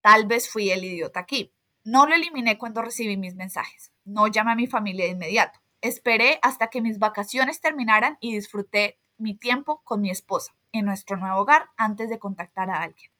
[0.01, 1.51] Tal vez fui el idiota aquí.
[1.83, 3.91] No lo eliminé cuando recibí mis mensajes.
[4.05, 5.60] No llamé a mi familia de inmediato.
[5.81, 11.17] Esperé hasta que mis vacaciones terminaran y disfruté mi tiempo con mi esposa en nuestro
[11.17, 13.11] nuevo hogar antes de contactar a alguien.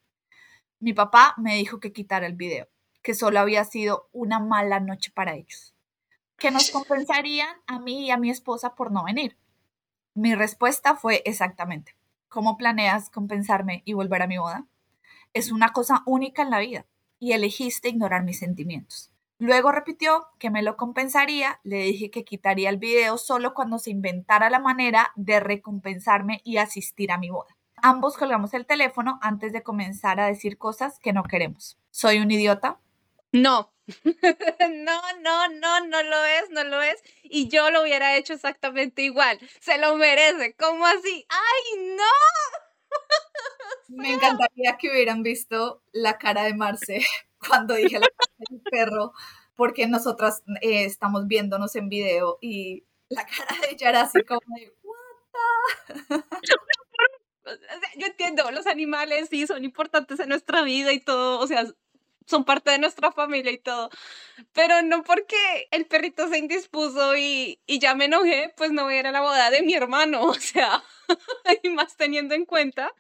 [0.80, 2.67] Mi papá me dijo que quitara el video,
[3.02, 5.76] que solo había sido una mala noche para ellos,
[6.38, 9.38] que nos compensarían a mí y a mi esposa por no venir.
[10.13, 11.95] Mi respuesta fue exactamente,
[12.30, 14.67] ¿cómo planeas compensarme y volver a mi boda?
[15.34, 16.86] Es una cosa única en la vida
[17.19, 19.11] y elegiste ignorar mis sentimientos.
[19.41, 23.89] Luego repitió que me lo compensaría, le dije que quitaría el video solo cuando se
[23.89, 27.58] inventara la manera de recompensarme y asistir a mi boda.
[27.77, 31.80] Ambos colgamos el teléfono antes de comenzar a decir cosas que no queremos.
[31.89, 32.77] ¿Soy un idiota?
[33.32, 33.73] No,
[34.69, 37.01] no, no, no, no lo es, no lo es.
[37.23, 39.39] Y yo lo hubiera hecho exactamente igual.
[39.60, 40.54] Se lo merece.
[40.54, 41.25] ¿Cómo así?
[41.30, 42.04] ¡Ay, no!
[43.88, 47.01] Me encantaría que hubieran visto la cara de Marce
[47.47, 49.13] cuando dije la cara del perro,
[49.56, 54.41] porque nosotras eh, estamos viéndonos en video y la cara de ella era así como
[54.56, 56.23] de, ¿what
[57.97, 61.65] Yo entiendo, los animales sí son importantes en nuestra vida y todo, o sea,
[62.27, 63.89] son parte de nuestra familia y todo.
[64.54, 68.95] Pero no porque el perrito se indispuso y, y ya me enojé, pues no voy
[68.95, 70.21] a ir a la boda de mi hermano.
[70.32, 70.84] O sea,
[71.63, 72.93] y más teniendo en cuenta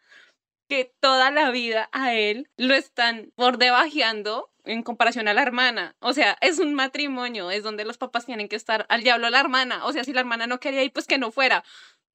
[0.71, 5.97] que toda la vida a él lo están por debajeando en comparación a la hermana.
[5.99, 9.31] O sea, es un matrimonio, es donde los papás tienen que estar al diablo a
[9.31, 9.85] la hermana.
[9.85, 11.65] O sea, si la hermana no quería ir, pues que no fuera.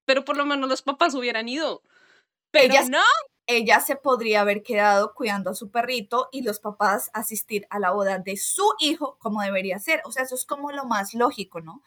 [0.06, 1.82] Pero por lo menos los papás hubieran ido.
[2.50, 3.02] Pero no
[3.46, 7.90] ella se podría haber quedado cuidando a su perrito y los papás asistir a la
[7.90, 10.00] boda de su hijo como debería ser.
[10.06, 11.82] O sea, eso es como lo más lógico, ¿no?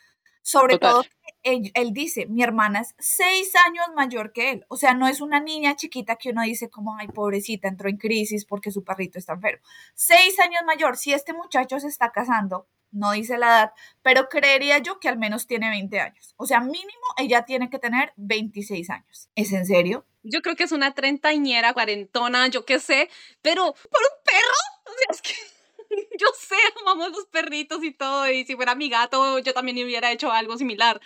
[0.52, 1.04] Sobre todo,
[1.44, 4.66] él, él, dice, mi hermana es seis años mayor que él.
[4.68, 7.98] O sea, no es una niña chiquita que uno dice como, ay, pobrecita, entró en
[7.98, 9.64] crisis porque su perrito está enfermo.
[9.94, 10.98] Seis años mayor.
[10.98, 15.20] Si este muchacho se está casando, no dice la edad, pero creería yo que al
[15.20, 16.34] menos tiene 20 años.
[16.38, 19.30] O sea, mínimo ella tiene que tener 26 años.
[19.36, 20.08] ¿Es en serio?
[20.24, 23.08] Yo creo que es una treintañera, cuarentona, yo qué sé,
[23.44, 24.92] pero por un perro.
[24.92, 25.59] O sea, es que
[26.20, 30.12] yo sé, amamos los perritos y todo, y si fuera mi gato, yo también hubiera
[30.12, 31.00] hecho algo similar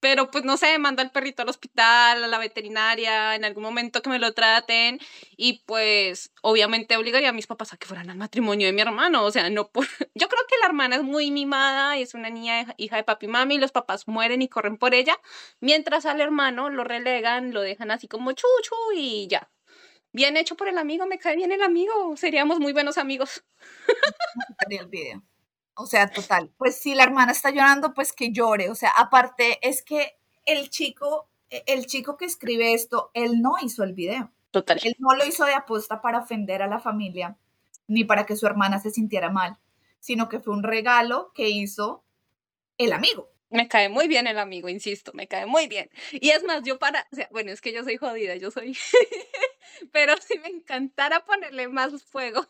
[0.00, 4.02] pero pues no sé, manda al perrito al hospital, a la veterinaria, en algún momento
[4.02, 5.00] que me lo traten
[5.36, 9.24] y pues obviamente obligaría a mis papás a que fueran al matrimonio de mi hermano,
[9.24, 9.86] o sea, no por...
[10.14, 13.26] Yo creo que la hermana es muy mimada y es una niña hija de papi
[13.26, 15.18] y mami los papás mueren y corren por ella,
[15.60, 19.50] mientras al hermano lo relegan, lo dejan así como chuchu y ya.
[20.16, 23.44] Bien hecho por el amigo, me cae bien el amigo, seríamos muy buenos amigos.
[24.70, 25.22] el video.
[25.74, 26.50] O sea, total.
[26.56, 28.70] Pues si la hermana está llorando, pues que llore.
[28.70, 33.56] O sea, aparte es que el chico, e, el chico que escribe esto, él no
[33.60, 34.32] hizo el video.
[34.52, 34.80] Total.
[34.84, 37.36] Él no lo hizo de apuesta para ofender a la familia.
[37.86, 39.58] ni para que su hermana se sintiera mal,
[40.00, 42.04] sino que fue un regalo que hizo
[42.78, 43.28] el amigo.
[43.50, 45.88] Me cae muy bien el amigo, insisto, me cae muy bien.
[46.12, 48.76] Y es más, yo para, o sea, bueno, es que yo soy jodida, yo soy,
[49.92, 52.44] pero si me encantara ponerle más fuego,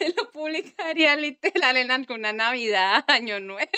[0.16, 3.70] lo publicaría literal en alguna Navidad, Año Nuevo.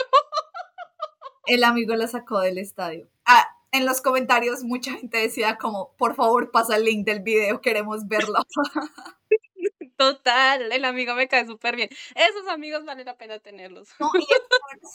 [1.46, 3.08] El amigo la sacó del estadio.
[3.24, 7.60] Ah, en los comentarios mucha gente decía como, por favor, pasa el link del video,
[7.60, 8.34] queremos verlo.
[10.00, 11.90] Total, el amigo me cae súper bien.
[12.14, 13.90] Esos amigos vale la pena tenerlos.
[14.00, 14.26] No, y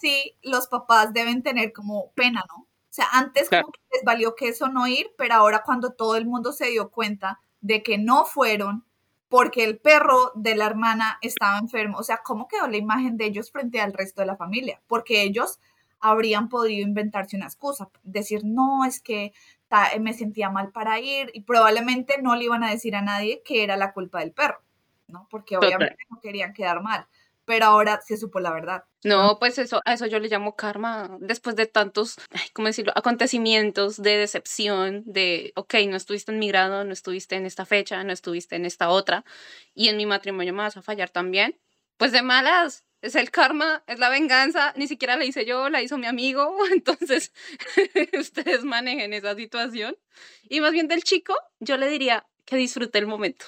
[0.02, 2.64] sí, los papás deben tener como pena, ¿no?
[2.64, 6.16] O sea, antes como que les valió que eso no ir, pero ahora cuando todo
[6.16, 8.84] el mundo se dio cuenta de que no fueron
[9.30, 13.26] porque el perro de la hermana estaba enfermo, o sea, ¿cómo quedó la imagen de
[13.26, 14.82] ellos frente al resto de la familia?
[14.88, 15.60] Porque ellos
[16.00, 19.34] habrían podido inventarse una excusa, decir, no, es que
[20.00, 23.64] me sentía mal para ir y probablemente no le iban a decir a nadie que
[23.64, 24.62] era la culpa del perro.
[25.08, 25.28] ¿No?
[25.30, 27.08] Porque obviamente no querían quedar mal,
[27.46, 28.86] pero ahora se supo la verdad.
[29.04, 32.16] No, pues eso, a eso yo le llamo karma, después de tantos,
[32.54, 37.46] ¿cómo decirlo?, acontecimientos de decepción, de, ok, no estuviste en mi grado, no estuviste en
[37.46, 39.24] esta fecha, no estuviste en esta otra,
[39.74, 41.60] y en mi matrimonio me vas a fallar también,
[41.98, 45.84] pues de malas, es el karma, es la venganza, ni siquiera la hice yo, la
[45.84, 47.32] hizo mi amigo, entonces
[48.20, 49.96] ustedes manejen esa situación.
[50.50, 53.46] Y más bien del chico, yo le diría que disfrute el momento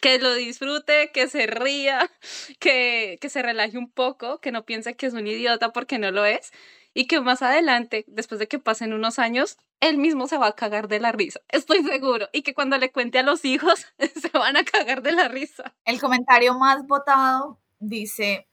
[0.00, 2.10] que lo disfrute, que se ría,
[2.60, 6.10] que, que se relaje un poco, que no piense que es un idiota porque no
[6.10, 6.52] lo es
[6.94, 10.56] y que más adelante, después de que pasen unos años, él mismo se va a
[10.56, 13.86] cagar de la risa, estoy seguro, y que cuando le cuente a los hijos
[14.20, 15.76] se van a cagar de la risa.
[15.84, 18.48] El comentario más votado dice,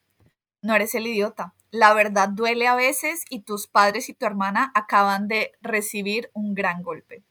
[0.61, 4.71] no eres el idiota, la verdad duele a veces y tus padres y tu hermana
[4.75, 7.23] acaban de recibir un gran golpe.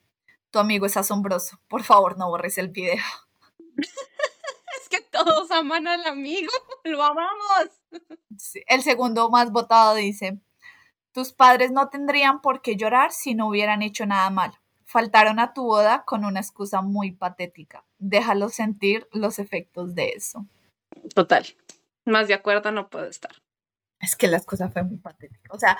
[0.50, 3.04] Tu amigo es asombroso, por favor no borres el video.
[3.76, 6.52] Es que todos aman al amigo,
[6.84, 7.70] lo amamos.
[8.66, 10.38] el segundo más votado dice,
[11.12, 14.58] tus padres no tendrían por qué llorar si no hubieran hecho nada mal.
[14.84, 17.84] Faltaron a tu boda con una excusa muy patética.
[17.98, 20.46] Déjalos sentir los efectos de eso.
[21.14, 21.46] Total.
[22.04, 23.32] Más de acuerdo no puedo estar.
[24.00, 25.48] Es que la excusa fue muy patética.
[25.54, 25.78] O sea,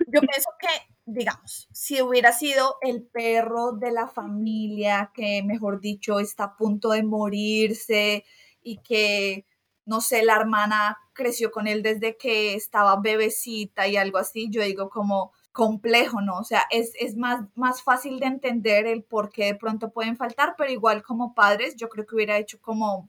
[0.00, 0.68] yo pienso que,
[1.06, 6.90] digamos, si hubiera sido el perro de la familia que, mejor dicho, está a punto
[6.90, 8.24] de morirse
[8.60, 9.46] y que,
[9.84, 14.62] no sé, la hermana creció con él desde que estaba bebecita y algo así, yo
[14.62, 16.38] digo como complejo, ¿no?
[16.38, 20.16] O sea, es, es más, más fácil de entender el por qué de pronto pueden
[20.16, 23.08] faltar, pero igual como padres, yo creo que hubiera hecho como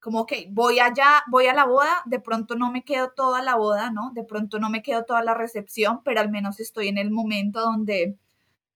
[0.00, 3.56] como, ok, voy allá, voy a la boda, de pronto no me quedo toda la
[3.56, 4.12] boda, ¿no?
[4.14, 7.60] De pronto no me quedo toda la recepción, pero al menos estoy en el momento
[7.60, 8.16] donde,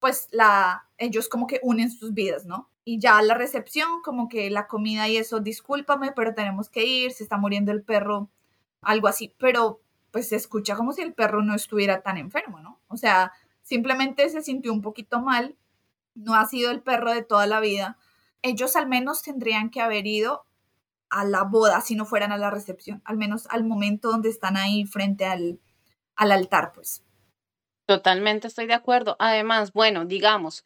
[0.00, 2.68] pues, la, ellos como que unen sus vidas, ¿no?
[2.84, 7.12] Y ya la recepción, como que la comida y eso, discúlpame, pero tenemos que ir,
[7.12, 8.28] se está muriendo el perro,
[8.80, 9.80] algo así, pero
[10.10, 12.80] pues se escucha como si el perro no estuviera tan enfermo, ¿no?
[12.88, 13.32] O sea,
[13.62, 15.56] simplemente se sintió un poquito mal,
[16.14, 17.96] no ha sido el perro de toda la vida.
[18.42, 20.44] Ellos al menos tendrían que haber ido
[21.12, 24.56] a la boda si no fueran a la recepción, al menos al momento donde están
[24.56, 25.60] ahí frente al,
[26.16, 27.04] al altar, pues.
[27.86, 29.16] Totalmente estoy de acuerdo.
[29.18, 30.64] Además, bueno, digamos,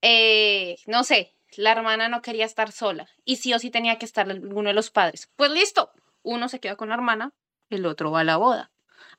[0.00, 4.06] eh, no sé, la hermana no quería estar sola y sí o sí tenía que
[4.06, 5.30] estar alguno de los padres.
[5.36, 7.34] Pues listo, uno se queda con la hermana,
[7.68, 8.71] el otro va a la boda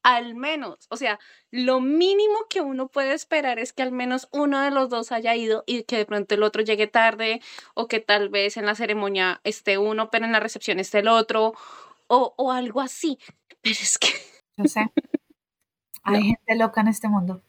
[0.03, 4.59] al menos, o sea, lo mínimo que uno puede esperar es que al menos uno
[4.61, 7.41] de los dos haya ido y que de pronto el otro llegue tarde
[7.73, 11.07] o que tal vez en la ceremonia esté uno, pero en la recepción esté el
[11.07, 11.53] otro
[12.07, 13.17] o, o algo así.
[13.61, 14.09] Pero es que...
[14.57, 14.91] Yo sé.
[16.03, 17.41] Hay gente loca en este mundo.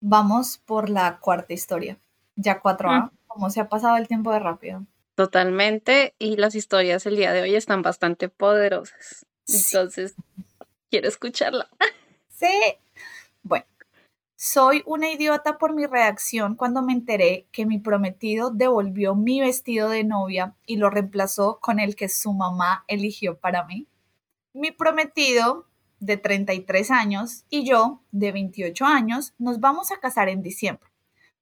[0.00, 1.96] Vamos por la cuarta historia.
[2.34, 4.84] Ya cuatro a ¿Cómo se ha pasado el tiempo de rápido?
[5.14, 6.14] Totalmente.
[6.18, 9.26] Y las historias el día de hoy están bastante poderosas.
[9.46, 10.16] Entonces,
[10.90, 11.68] Quiero escucharla.
[12.28, 12.46] Sí.
[13.42, 13.66] Bueno,
[14.36, 19.88] soy una idiota por mi reacción cuando me enteré que mi prometido devolvió mi vestido
[19.88, 23.88] de novia y lo reemplazó con el que su mamá eligió para mí.
[24.54, 25.66] Mi prometido,
[26.00, 30.88] de 33 años, y yo, de 28 años, nos vamos a casar en diciembre.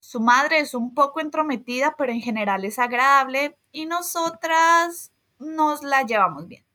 [0.01, 6.03] Su madre es un poco entrometida, pero en general es agradable y nosotras nos la
[6.03, 6.66] llevamos bien.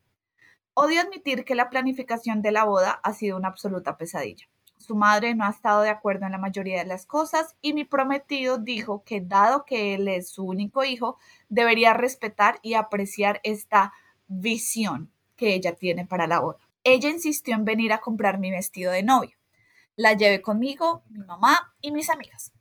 [0.73, 4.47] Odio admitir que la planificación de la boda ha sido una absoluta pesadilla.
[4.77, 7.84] Su madre no ha estado de acuerdo en la mayoría de las cosas y mi
[7.84, 11.17] prometido dijo que dado que él es su único hijo,
[11.49, 13.93] debería respetar y apreciar esta
[14.27, 16.60] visión que ella tiene para la boda.
[16.84, 19.38] Ella insistió en venir a comprar mi vestido de novia.
[19.95, 22.53] La llevé conmigo, mi mamá y mis amigas.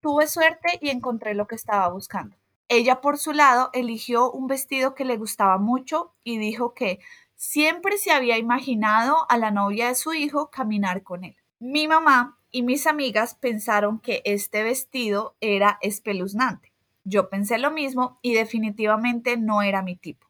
[0.00, 2.36] Tuve suerte y encontré lo que estaba buscando.
[2.68, 7.00] Ella por su lado eligió un vestido que le gustaba mucho y dijo que
[7.42, 11.34] siempre se había imaginado a la novia de su hijo caminar con él.
[11.58, 16.72] Mi mamá y mis amigas pensaron que este vestido era espeluznante.
[17.02, 20.28] Yo pensé lo mismo y definitivamente no era mi tipo.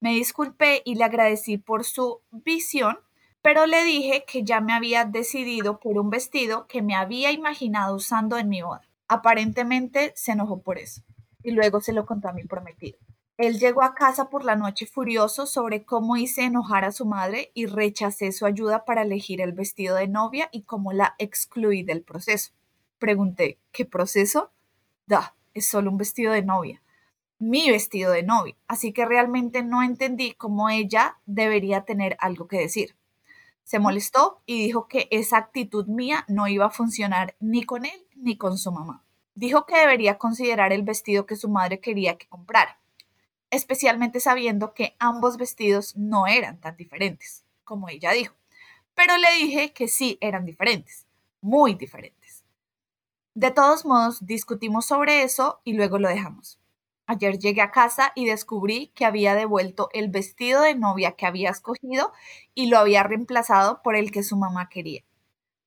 [0.00, 2.96] Me disculpé y le agradecí por su visión,
[3.42, 7.94] pero le dije que ya me había decidido por un vestido que me había imaginado
[7.94, 8.88] usando en mi boda.
[9.06, 11.02] Aparentemente se enojó por eso
[11.42, 12.98] y luego se lo contó a mi prometido.
[13.36, 17.50] Él llegó a casa por la noche furioso sobre cómo hice enojar a su madre
[17.52, 22.02] y rechacé su ayuda para elegir el vestido de novia y cómo la excluí del
[22.02, 22.52] proceso.
[23.00, 24.52] Pregunté, ¿qué proceso?
[25.06, 26.80] Da, es solo un vestido de novia.
[27.40, 28.54] Mi vestido de novia.
[28.68, 32.94] Así que realmente no entendí cómo ella debería tener algo que decir.
[33.64, 38.06] Se molestó y dijo que esa actitud mía no iba a funcionar ni con él
[38.14, 39.02] ni con su mamá.
[39.34, 42.78] Dijo que debería considerar el vestido que su madre quería que comprara,
[43.54, 48.34] especialmente sabiendo que ambos vestidos no eran tan diferentes, como ella dijo.
[48.94, 51.06] Pero le dije que sí eran diferentes,
[51.40, 52.44] muy diferentes.
[53.34, 56.60] De todos modos, discutimos sobre eso y luego lo dejamos.
[57.06, 61.50] Ayer llegué a casa y descubrí que había devuelto el vestido de novia que había
[61.50, 62.12] escogido
[62.54, 65.04] y lo había reemplazado por el que su mamá quería.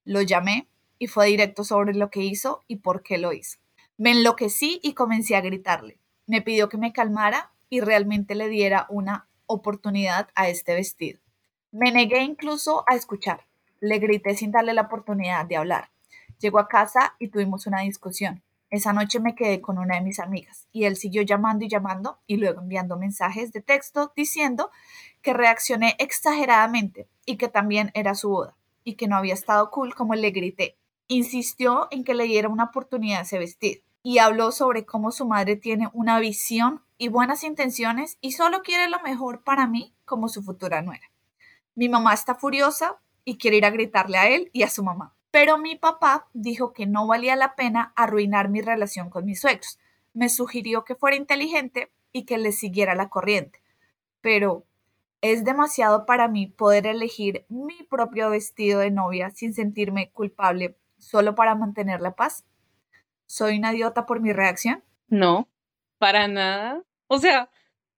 [0.04, 3.60] Lo llamé y fue directo sobre lo que hizo y por qué lo hizo.
[3.98, 6.00] Me enloquecí y comencé a gritarle.
[6.26, 11.20] Me pidió que me calmara y realmente le diera una oportunidad a este vestido.
[11.72, 13.46] Me negué incluso a escuchar.
[13.80, 15.92] Le grité sin darle la oportunidad de hablar.
[16.40, 18.44] Llegó a casa y tuvimos una discusión.
[18.70, 22.20] Esa noche me quedé con una de mis amigas y él siguió llamando y llamando
[22.28, 24.72] y luego enviando mensajes de texto diciendo
[25.22, 29.96] que reaccioné exageradamente y que también era su boda y que no había estado cool
[29.96, 30.78] como le grité
[31.08, 35.26] insistió en que le diera una oportunidad a ese vestido y habló sobre cómo su
[35.26, 40.30] madre tiene una visión y buenas intenciones y solo quiere lo mejor para mí como
[40.30, 41.12] su futura nuera.
[41.76, 45.16] Mi mamá está furiosa y quiere ir a gritarle a él y a su mamá.
[45.32, 49.78] Pero mi papá dijo que no valía la pena arruinar mi relación con mis suegros.
[50.14, 53.62] Me sugirió que fuera inteligente y que le siguiera la corriente.
[54.22, 54.66] Pero
[55.22, 61.36] es demasiado para mí poder elegir mi propio vestido de novia sin sentirme culpable solo
[61.36, 62.46] para mantener la paz?
[63.28, 64.84] ¿Soy una idiota por mi reacción?
[65.10, 65.48] No,
[66.00, 66.84] para nada.
[67.08, 67.50] O sea,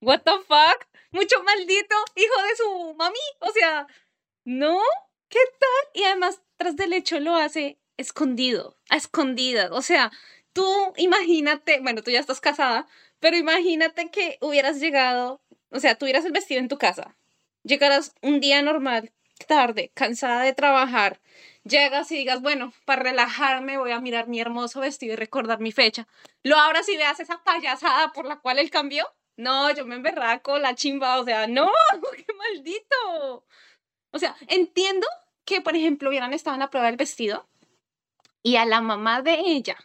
[0.01, 0.87] what the fuck?
[1.11, 3.19] Mucho maldito hijo de su mami.
[3.39, 3.87] O sea,
[4.43, 4.81] no,
[5.29, 6.01] ¿qué tal?
[6.01, 9.69] Y además, tras del hecho lo hace escondido, a escondidas.
[9.71, 10.11] O sea,
[10.53, 10.65] tú
[10.97, 12.87] imagínate, bueno, tú ya estás casada,
[13.19, 17.15] pero imagínate que hubieras llegado, o sea, tuvieras el vestido en tu casa,
[17.63, 19.11] llegaras un día normal,
[19.45, 21.19] tarde, cansada de trabajar,
[21.63, 25.71] llegas y digas, bueno, para relajarme voy a mirar mi hermoso vestido y recordar mi
[25.71, 26.07] fecha.
[26.43, 29.05] Lo abras y veas esa payasada por la cual él cambió.
[29.37, 31.69] No, yo me emberraco, la chimba, o sea, no,
[32.15, 33.45] qué maldito.
[34.11, 35.07] O sea, entiendo
[35.45, 37.47] que, por ejemplo, hubieran estado en la prueba del vestido
[38.43, 39.77] y a la mamá de ella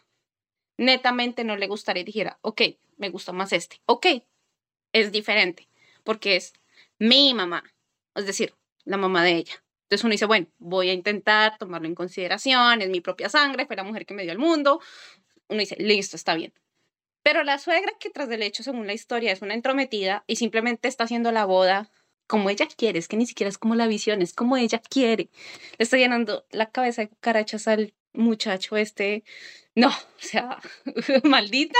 [0.77, 2.61] netamente no le gustaría y dijera, ok,
[2.97, 4.07] me gusta más este, ok,
[4.93, 5.69] es diferente,
[6.03, 6.53] porque es
[6.99, 7.63] mi mamá,
[8.15, 8.53] es decir,
[8.85, 9.63] la mamá de ella.
[9.83, 13.75] Entonces uno dice, bueno, voy a intentar tomarlo en consideración, es mi propia sangre, fue
[13.75, 14.79] la mujer que me dio el mundo.
[15.47, 16.53] Uno dice, listo, está bien.
[17.21, 20.87] Pero la suegra que tras del hecho, según la historia, es una entrometida y simplemente
[20.87, 21.91] está haciendo la boda
[22.27, 25.29] como ella quiere, es que ni siquiera es como la visión, es como ella quiere.
[25.77, 29.23] Le está llenando la cabeza de cucarachas al muchacho este.
[29.75, 30.59] No, o sea,
[31.23, 31.79] maldita.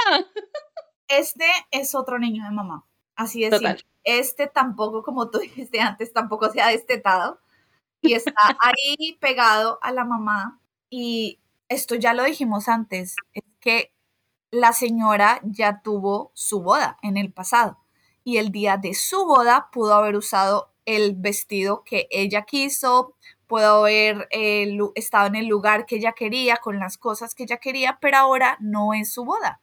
[1.08, 2.86] Este es otro niño de mamá.
[3.15, 3.54] Así es.
[4.04, 7.39] Este tampoco, como tú dijiste antes, tampoco se ha destetado
[8.01, 10.60] y está ahí pegado a la mamá.
[10.89, 13.91] Y esto ya lo dijimos antes, es que
[14.51, 17.80] la señora ya tuvo su boda en el pasado
[18.23, 23.15] y el día de su boda pudo haber usado el vestido que ella quiso,
[23.47, 27.58] pudo haber eh, estado en el lugar que ella quería, con las cosas que ella
[27.58, 29.62] quería, pero ahora no es su boda.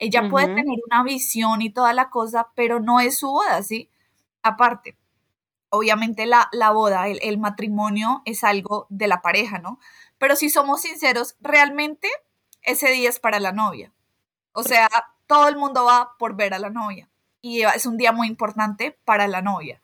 [0.00, 3.90] Ella puede tener una visión y toda la cosa, pero no es su boda, ¿sí?
[4.42, 4.96] Aparte,
[5.68, 9.78] obviamente la, la boda, el, el, matrimonio es algo de la pareja, ¿no?
[10.16, 12.08] Pero si somos sinceros, realmente
[12.62, 13.92] ese día es para la novia.
[14.52, 14.88] O sea,
[15.26, 17.08] todo el mundo va por ver a la novia
[17.42, 19.82] y es un día muy importante para la novia.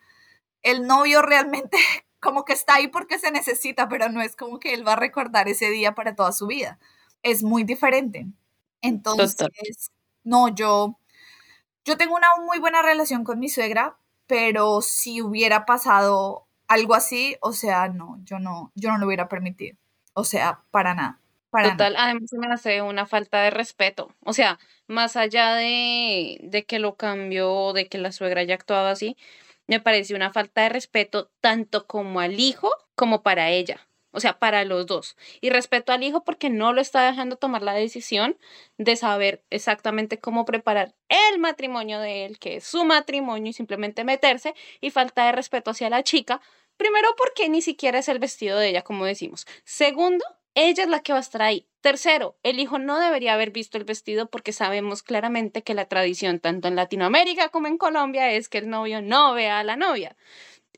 [0.63, 1.77] El novio realmente
[2.21, 4.97] como que está ahí porque se necesita, pero no es como que él va a
[4.97, 6.79] recordar ese día para toda su vida.
[7.23, 8.27] Es muy diferente.
[8.83, 9.91] Entonces,
[10.27, 10.99] no, yo,
[11.85, 13.97] yo tengo una muy buena relación con mi suegra,
[14.27, 19.29] pero si hubiera pasado algo así, o sea, no, yo no, yo no lo hubiera
[19.29, 19.79] permitido.
[20.13, 21.21] O sea, para nada,
[21.63, 24.15] Total, además me hace una falta de respeto.
[24.25, 24.59] O sea,
[24.89, 29.17] más allá de, de que lo cambió, de que la suegra ya actuaba así,
[29.67, 33.81] me parece una falta de respeto tanto como al hijo como para ella.
[34.17, 35.15] O sea, para los dos.
[35.43, 38.39] Y respeto al hijo porque no lo está dejando tomar la decisión
[38.79, 44.05] de saber exactamente cómo preparar el matrimonio de él, que es su matrimonio, y simplemente
[44.05, 44.55] meterse.
[44.81, 46.41] Y falta de respeto hacia la chica.
[46.79, 49.47] Primero porque ni siquiera es el vestido de ella, como decimos.
[49.65, 51.69] Segundo, ella es la que va a estar ahí.
[51.83, 56.41] Tercero, el hijo no debería haber visto el vestido porque sabemos claramente que la tradición
[56.41, 60.17] tanto en Latinoamérica como en Colombia es que el novio no vea a la novia.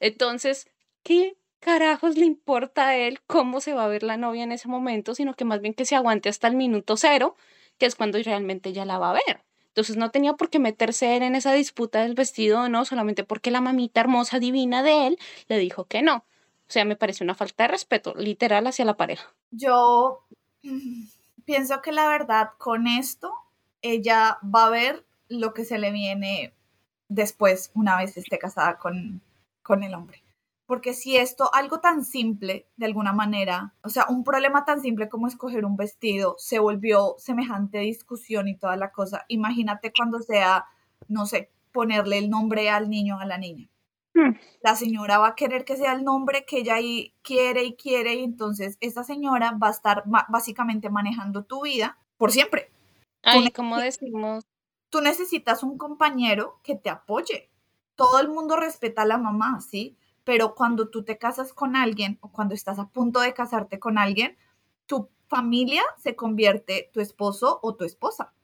[0.01, 0.69] Entonces,
[1.05, 4.69] ¿qué carajos le importa a él cómo se va a ver la novia en ese
[4.69, 5.15] momento?
[5.15, 7.37] Sino que más bien que se aguante hasta el minuto cero,
[7.79, 9.45] que es cuando realmente ya la va a ver.
[9.69, 13.51] Entonces no tenía por qué meterse él en esa disputa del vestido, no, solamente porque
[13.51, 16.17] la mamita hermosa divina de él le dijo que no.
[16.17, 19.33] O sea, me parece una falta de respeto literal hacia la pareja.
[19.51, 20.25] Yo
[21.45, 23.33] pienso que la verdad con esto
[23.81, 26.53] ella va a ver lo que se le viene
[27.09, 29.23] después una vez esté casada con,
[29.63, 30.23] con el hombre.
[30.69, 35.09] Porque si esto, algo tan simple, de alguna manera, o sea, un problema tan simple
[35.09, 40.67] como escoger un vestido, se volvió semejante discusión y toda la cosa, imagínate cuando sea,
[41.09, 43.67] no sé, ponerle el nombre al niño o a la niña.
[44.13, 44.35] Hmm.
[44.61, 46.77] La señora va a querer que sea el nombre que ella
[47.23, 52.31] quiere y quiere y entonces esa señora va a estar básicamente manejando tu vida por
[52.31, 52.71] siempre.
[53.23, 54.45] Ay, como decimos.
[54.91, 57.49] Tú necesitas un compañero que te apoye.
[57.95, 59.97] Todo el mundo respeta a la mamá, ¿sí?
[60.29, 63.97] Pero cuando tú te casas con alguien o cuando estás a punto de casarte con
[63.97, 64.37] alguien,
[64.85, 68.35] tu familia se convierte tu esposo o tu esposa.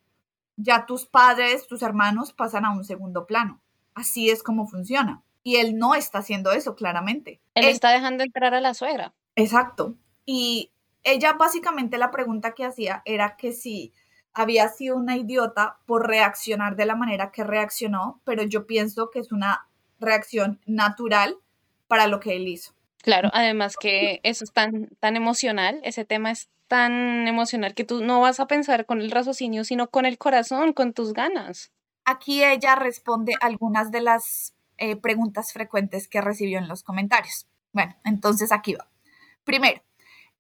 [0.57, 3.61] Ya tus padres, tus hermanos pasan a un segundo plano.
[3.93, 5.23] Así es como funciona.
[5.43, 7.43] Y él no está haciendo eso, claramente.
[7.53, 9.13] Él, está dejando entrar a la suegra.
[9.37, 9.95] Exacto.
[10.25, 10.73] Y
[11.03, 13.93] ella básicamente la pregunta que hacía era que si
[14.33, 19.19] había sido una idiota por reaccionar de la manera que reaccionó, pero yo pienso que
[19.19, 19.69] es una
[20.01, 21.37] reacción natural
[21.87, 22.75] para lo que él hizo.
[23.03, 28.03] Claro, además que eso es tan, tan emocional, ese tema es tan emocional que tú
[28.03, 31.71] no vas a pensar con el raciocinio, sino con el corazón, con tus ganas.
[32.07, 37.47] Aquí ella responde algunas de las eh, preguntas frecuentes que recibió en los comentarios.
[37.73, 38.89] Bueno, entonces aquí va.
[39.45, 39.83] Primero,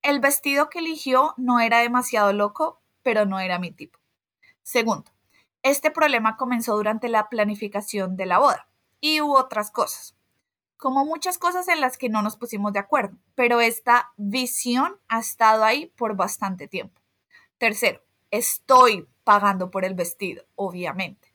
[0.02, 3.98] el vestido que eligió no era demasiado loco, pero no era mi tipo.
[4.62, 5.10] Segundo,
[5.62, 8.68] este problema comenzó durante la planificación de la boda
[9.00, 10.16] y hubo otras cosas,
[10.76, 15.20] como muchas cosas en las que no nos pusimos de acuerdo, pero esta visión ha
[15.20, 17.00] estado ahí por bastante tiempo.
[17.58, 21.32] Tercero, estoy pagando por el vestido, obviamente.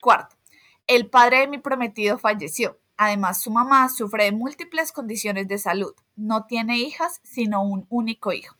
[0.00, 0.36] Cuarto,
[0.86, 2.78] el padre de mi prometido falleció.
[2.96, 5.94] Además, su mamá sufre de múltiples condiciones de salud.
[6.14, 8.56] No tiene hijas, sino un único hijo.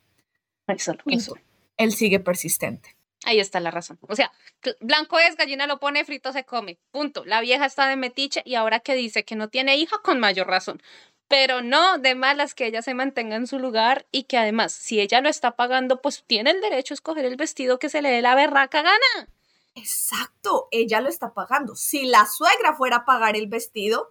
[1.07, 1.35] Eso,
[1.77, 2.97] Él sigue persistente.
[3.25, 3.99] Ahí está la razón.
[4.09, 4.33] O sea,
[4.81, 6.79] blanco es, gallina lo pone, frito se come.
[6.91, 7.25] Punto.
[7.25, 10.49] La vieja está de metiche y ahora que dice que no tiene hija, con mayor
[10.49, 10.83] razón.
[11.29, 15.01] Pero no de malas que ella se mantenga en su lugar y que además, si
[15.01, 18.11] ella lo está pagando, pues tiene el derecho a escoger el vestido que se le
[18.11, 19.29] dé la berraca gana.
[19.75, 21.75] Exacto, ella lo está pagando.
[21.77, 24.11] Si la suegra fuera a pagar el vestido,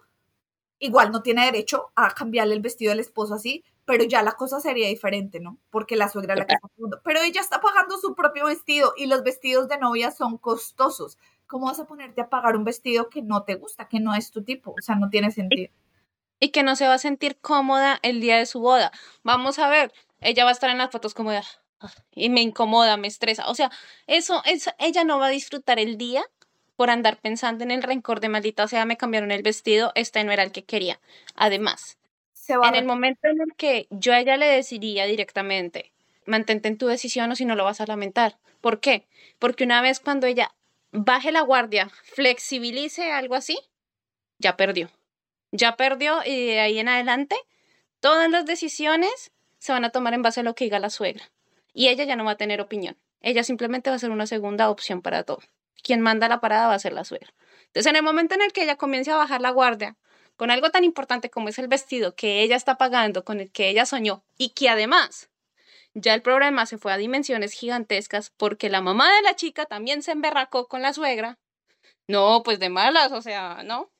[0.78, 4.60] igual no tiene derecho a cambiarle el vestido del esposo así, pero ya la cosa
[4.60, 5.58] sería diferente, ¿no?
[5.70, 7.00] Porque la suegra la que está pagando.
[7.04, 11.18] Pero ella está pagando su propio vestido y los vestidos de novia son costosos.
[11.46, 14.30] ¿Cómo vas a ponerte a pagar un vestido que no te gusta, que no es
[14.30, 14.72] tu tipo?
[14.72, 15.72] O sea, no tiene sentido.
[16.40, 18.92] Y que no se va a sentir cómoda el día de su boda.
[19.22, 21.42] Vamos a ver, ella va a estar en las fotos como de,
[22.14, 23.48] y me incomoda, me estresa.
[23.48, 23.70] O sea,
[24.06, 26.24] eso, eso, ella no va a disfrutar el día
[26.76, 30.24] por andar pensando en el rencor de maldita, o sea, me cambiaron el vestido, este
[30.24, 31.00] no era el que quería.
[31.34, 31.98] Además,
[32.48, 35.92] en el momento en el que yo a ella le decidiría directamente,
[36.26, 38.38] mantente en tu decisión o si no lo vas a lamentar.
[38.60, 39.06] ¿Por qué?
[39.38, 40.52] Porque una vez cuando ella
[40.90, 43.58] baje la guardia, flexibilice algo así,
[44.38, 44.90] ya perdió.
[45.52, 47.36] Ya perdió y de ahí en adelante
[48.00, 51.30] todas las decisiones se van a tomar en base a lo que diga la suegra
[51.72, 52.96] y ella ya no va a tener opinión.
[53.20, 55.40] Ella simplemente va a ser una segunda opción para todo.
[55.82, 57.32] Quien manda la parada va a ser la suegra.
[57.66, 59.96] Entonces, en el momento en el que ella comience a bajar la guardia
[60.36, 63.68] con algo tan importante como es el vestido que ella está pagando, con el que
[63.68, 65.30] ella soñó y que además
[65.94, 70.02] ya el problema se fue a dimensiones gigantescas porque la mamá de la chica también
[70.02, 71.38] se emberracó con la suegra.
[72.08, 73.90] No, pues de malas, o sea, no,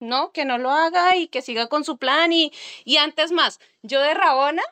[0.00, 2.52] no, que no lo haga y que siga con su plan y,
[2.84, 4.62] y antes más, yo de Rabona,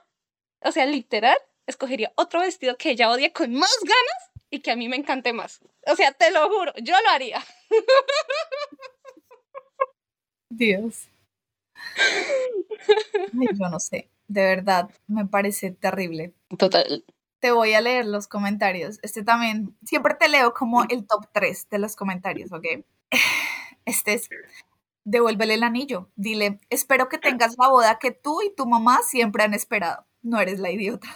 [0.61, 1.37] o sea, literal,
[1.67, 5.33] escogería otro vestido que ella odia con más ganas y que a mí me encante
[5.33, 5.61] más.
[5.87, 7.45] O sea, te lo juro, yo lo haría.
[10.57, 11.09] Dios.
[13.33, 16.35] yo no sé, de verdad, me parece terrible.
[16.59, 17.05] Total.
[17.41, 18.99] te voy a leer los comentarios.
[19.03, 22.65] Este también, siempre te leo como el top 3 de los comentarios, ¿ok?
[23.87, 24.31] Este es,
[25.05, 26.11] devuélvele el anillo.
[26.17, 30.07] Dile, espero que tengas la boda que tú y tu mamá siempre han esperado.
[30.23, 31.07] No eres la idiota.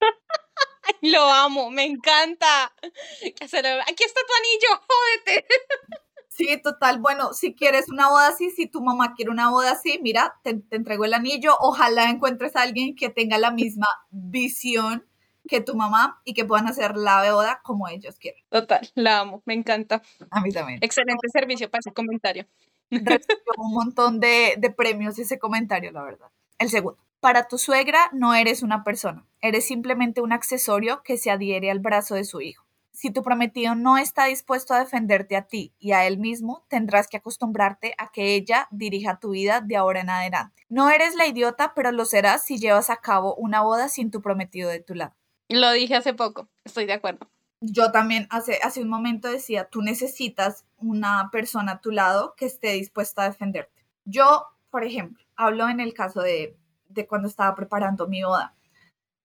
[1.00, 2.74] Lo amo, me encanta.
[2.82, 5.46] Aquí está tu anillo, jódete.
[6.38, 7.00] Sí, total.
[7.00, 10.54] Bueno, si quieres una boda así, si tu mamá quiere una boda así, mira, te,
[10.54, 11.56] te entrego el anillo.
[11.58, 15.04] Ojalá encuentres a alguien que tenga la misma visión
[15.48, 18.44] que tu mamá y que puedan hacer la boda como ellos quieren.
[18.50, 20.00] Total, la amo, me encanta.
[20.30, 20.78] A mí también.
[20.80, 22.46] Excelente servicio para ese comentario.
[22.90, 26.28] Recibió un montón de, de premios ese comentario, la verdad.
[26.58, 27.02] El segundo.
[27.18, 31.80] Para tu suegra no eres una persona, eres simplemente un accesorio que se adhiere al
[31.80, 32.67] brazo de su hijo.
[33.00, 37.06] Si tu prometido no está dispuesto a defenderte a ti y a él mismo, tendrás
[37.06, 40.64] que acostumbrarte a que ella dirija tu vida de ahora en adelante.
[40.68, 44.20] No eres la idiota, pero lo serás si llevas a cabo una boda sin tu
[44.20, 45.14] prometido de tu lado.
[45.48, 47.30] Lo dije hace poco, estoy de acuerdo.
[47.60, 52.46] Yo también hace, hace un momento decía, tú necesitas una persona a tu lado que
[52.46, 53.86] esté dispuesta a defenderte.
[54.06, 56.56] Yo, por ejemplo, hablo en el caso de,
[56.88, 58.56] de cuando estaba preparando mi boda.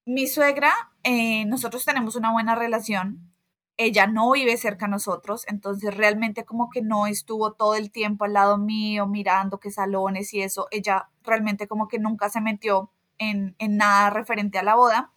[0.05, 0.71] Mi suegra,
[1.01, 3.32] eh, nosotros tenemos una buena relación,
[3.77, 8.25] ella no vive cerca a nosotros, entonces realmente como que no estuvo todo el tiempo
[8.25, 12.91] al lado mío mirando qué salones y eso, ella realmente como que nunca se metió
[13.17, 15.11] en, en nada referente a la boda,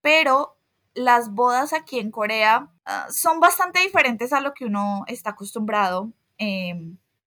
[0.00, 0.56] pero
[0.94, 6.12] las bodas aquí en Corea uh, son bastante diferentes a lo que uno está acostumbrado,
[6.38, 6.74] eh,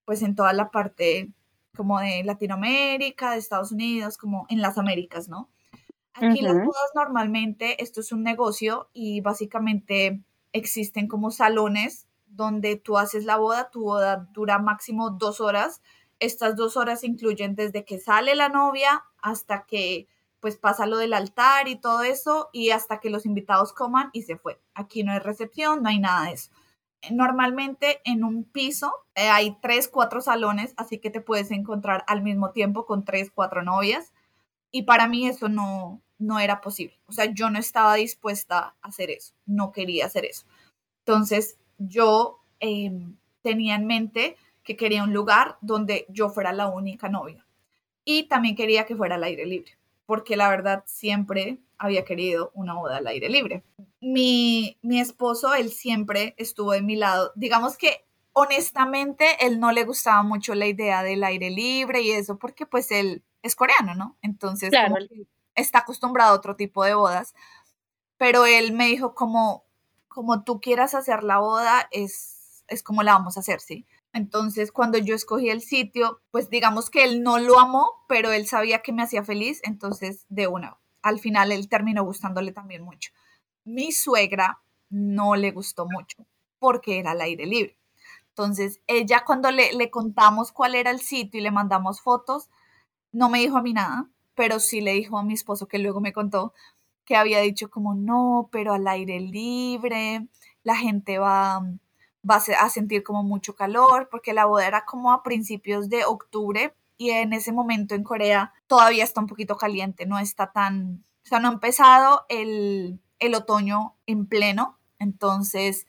[0.05, 1.29] pues en toda la parte
[1.75, 5.49] como de Latinoamérica, de Estados Unidos, como en las Américas, ¿no?
[6.13, 6.41] Aquí uh -huh.
[6.41, 10.23] las bodas normalmente, esto es un negocio y básicamente
[10.53, 15.81] existen como salones donde tú haces la boda, tu boda dura máximo dos horas.
[16.19, 20.07] Estas dos horas incluyen desde que sale la novia hasta que
[20.39, 24.21] pues pasa lo del altar y todo eso y hasta que los invitados coman y
[24.21, 24.61] se fue.
[24.73, 26.51] Aquí no hay recepción, no hay nada de eso.
[27.11, 32.21] Normalmente en un piso eh, hay tres, cuatro salones, así que te puedes encontrar al
[32.21, 34.13] mismo tiempo con tres, cuatro novias.
[34.71, 36.99] Y para mí eso no, no era posible.
[37.07, 40.45] O sea, yo no estaba dispuesta a hacer eso, no quería hacer eso.
[40.99, 42.91] Entonces, yo eh,
[43.41, 47.45] tenía en mente que quería un lugar donde yo fuera la única novia.
[48.05, 49.71] Y también quería que fuera al aire libre,
[50.05, 53.63] porque la verdad siempre había querido una boda al aire libre.
[54.01, 57.31] Mi, mi esposo, él siempre estuvo de mi lado.
[57.35, 62.37] Digamos que honestamente, él no le gustaba mucho la idea del aire libre y eso,
[62.37, 64.17] porque pues él es coreano, ¿no?
[64.21, 64.95] Entonces, Claro.
[64.95, 65.07] como
[65.59, 67.33] está acostumbrado a otro tipo de bodas,
[68.17, 69.65] pero él me dijo como,
[70.07, 73.85] como tú quieras hacer la boda, es, es como la vamos a hacer, ¿sí?
[74.11, 78.47] Entonces, cuando yo escogí el sitio, pues digamos que él no lo amó, pero él
[78.47, 83.11] sabía que me hacía feliz, entonces de una, al final él terminó gustándole también mucho.
[83.63, 86.25] Mi suegra no le gustó mucho
[86.57, 87.77] porque era al aire libre.
[88.29, 92.49] Entonces, ella cuando le, le contamos cuál era el sitio y le mandamos fotos,
[93.11, 95.99] no me dijo a mí nada, pero sí le dijo a mi esposo que luego
[95.99, 96.53] me contó
[97.05, 100.27] que había dicho como no, pero al aire libre,
[100.63, 101.59] la gente va,
[102.29, 105.89] va a, se- a sentir como mucho calor, porque la boda era como a principios
[105.89, 110.51] de octubre y en ese momento en Corea todavía está un poquito caliente, no está
[110.53, 115.85] tan, o sea, no ha empezado el, el otoño en pleno, entonces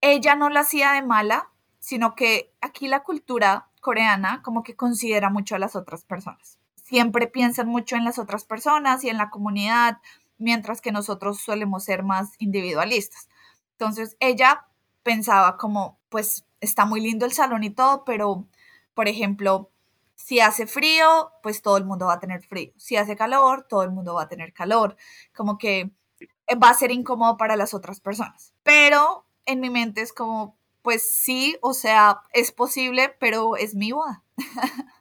[0.00, 1.50] ella no la hacía de mala,
[1.80, 6.57] sino que aquí la cultura coreana como que considera mucho a las otras personas.
[6.88, 9.98] Siempre piensan mucho en las otras personas y en la comunidad,
[10.38, 13.28] mientras que nosotros solemos ser más individualistas.
[13.72, 14.66] Entonces ella
[15.02, 18.48] pensaba como, pues está muy lindo el salón y todo, pero,
[18.94, 19.70] por ejemplo,
[20.14, 22.72] si hace frío, pues todo el mundo va a tener frío.
[22.78, 24.96] Si hace calor, todo el mundo va a tener calor.
[25.36, 28.54] Como que eh, va a ser incómodo para las otras personas.
[28.62, 33.92] Pero en mi mente es como, pues sí, o sea, es posible, pero es mi
[33.92, 34.24] boda.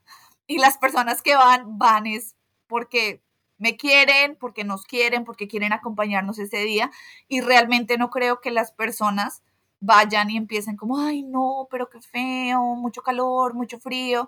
[0.48, 2.36] y las personas que van, van es
[2.68, 3.22] porque
[3.58, 6.92] me quieren, porque nos quieren, porque quieren acompañarnos ese día.
[7.28, 9.44] Y realmente no creo que las personas
[9.80, 14.28] vayan y empiecen como, ay, no, pero qué feo, mucho calor, mucho frío.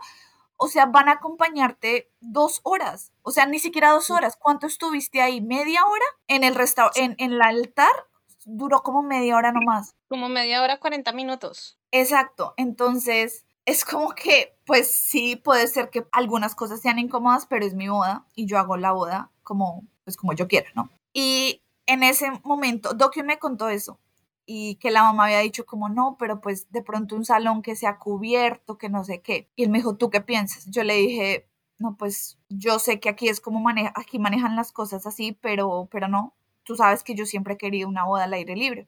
[0.58, 3.14] O sea, van a acompañarte dos horas.
[3.22, 4.36] O sea, ni siquiera dos horas.
[4.38, 5.42] ¿Cuánto estuviste ahí?
[5.42, 6.06] ¿Media hora?
[6.28, 6.56] En el
[6.96, 8.08] en, en el altar
[8.46, 9.96] duró como media hora nomás.
[10.10, 11.80] Como media hora, 40 minutos.
[11.92, 12.54] Exacto.
[12.58, 17.74] Entonces, es como que, pues sí, puede ser que algunas cosas sean incómodas, pero es
[17.74, 20.92] mi boda y yo hago la boda como, pues como yo quiero, ¿no?
[21.12, 24.00] Y en ese momento, Dokyo me contó eso
[24.46, 27.76] y que la mamá había dicho como no, pero pues de pronto un salón que
[27.76, 29.50] sea cubierto, que no sé qué.
[29.56, 30.68] Y él me dijo, ¿tú qué piensas?
[30.70, 31.50] Yo le dije,
[31.80, 35.90] no, pues yo sé que aquí es como maneja, aquí manejan las cosas así, pero,
[35.92, 38.88] pero no, tú sabes que yo siempre he querido una boda al aire libre.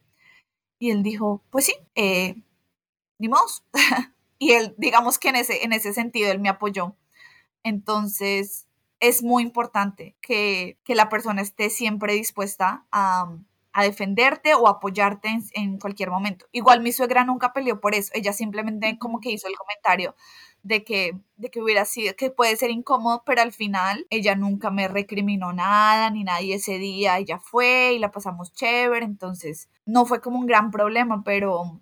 [0.78, 2.36] Y él dijo, pues sí, eh,
[3.18, 3.48] ni modo.
[4.42, 6.96] y él, digamos que en ese, en ese sentido, él me apoyó.
[7.62, 8.66] Entonces,
[9.00, 13.38] es muy importante que, que la persona esté siempre dispuesta a,
[13.72, 16.48] a defenderte o apoyarte en, en, cualquier momento.
[16.54, 20.16] Igual mi suegra nunca peleó por eso, ella simplemente como que hizo el comentario
[20.64, 24.72] de que, de que hubiera sido, que puede ser incómodo, pero al final ella nunca
[24.72, 30.08] me recriminó nada, ni nadie ese día, ella fue y la pasamos chévere, entonces no
[30.08, 31.80] fue como un gran problema, pero,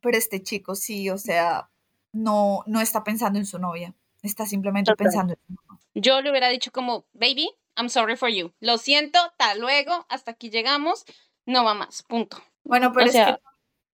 [0.00, 1.70] pero este chico sí, o sea,
[2.14, 5.80] no, no está pensando en su novia, está simplemente pensando en su mamá.
[5.94, 8.52] Yo le hubiera dicho como, baby, I'm sorry for you.
[8.60, 11.04] Lo siento, hasta luego, hasta aquí llegamos,
[11.44, 12.38] no va más, punto.
[12.62, 13.36] Bueno, pero es que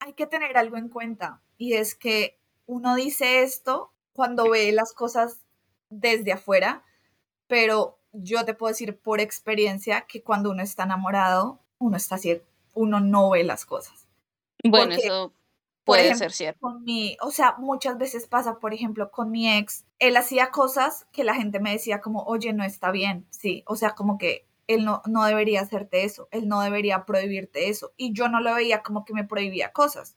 [0.00, 4.92] hay que tener algo en cuenta y es que uno dice esto cuando ve las
[4.92, 5.40] cosas
[5.88, 6.84] desde afuera,
[7.46, 12.40] pero yo te puedo decir por experiencia que cuando uno está enamorado, uno está así,
[12.74, 14.06] uno no ve las cosas.
[14.62, 15.32] Bueno, eso
[15.84, 16.60] puede ser cierto.
[16.60, 21.06] Con mi, o sea, muchas veces pasa, por ejemplo, con mi ex, él hacía cosas
[21.12, 24.46] que la gente me decía como, oye, no está bien, sí, o sea, como que
[24.66, 28.54] él no, no debería hacerte eso, él no debería prohibirte eso, y yo no lo
[28.54, 30.16] veía como que me prohibía cosas,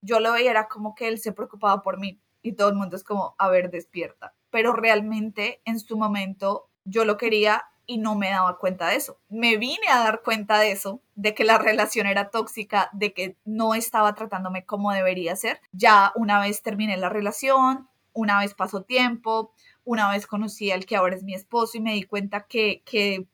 [0.00, 2.96] yo lo veía era como que él se preocupaba por mí, y todo el mundo
[2.96, 8.14] es como, a ver, despierta, pero realmente en su momento yo lo quería y no
[8.14, 9.18] me daba cuenta de eso.
[9.28, 13.36] Me vine a dar cuenta de eso, de que la relación era tóxica, de que
[13.44, 15.60] no estaba tratándome como debería ser.
[15.72, 20.94] Ya una vez terminé la relación, una vez pasó tiempo, una vez conocí al que
[20.94, 23.26] ahora es mi esposo y me di cuenta que, que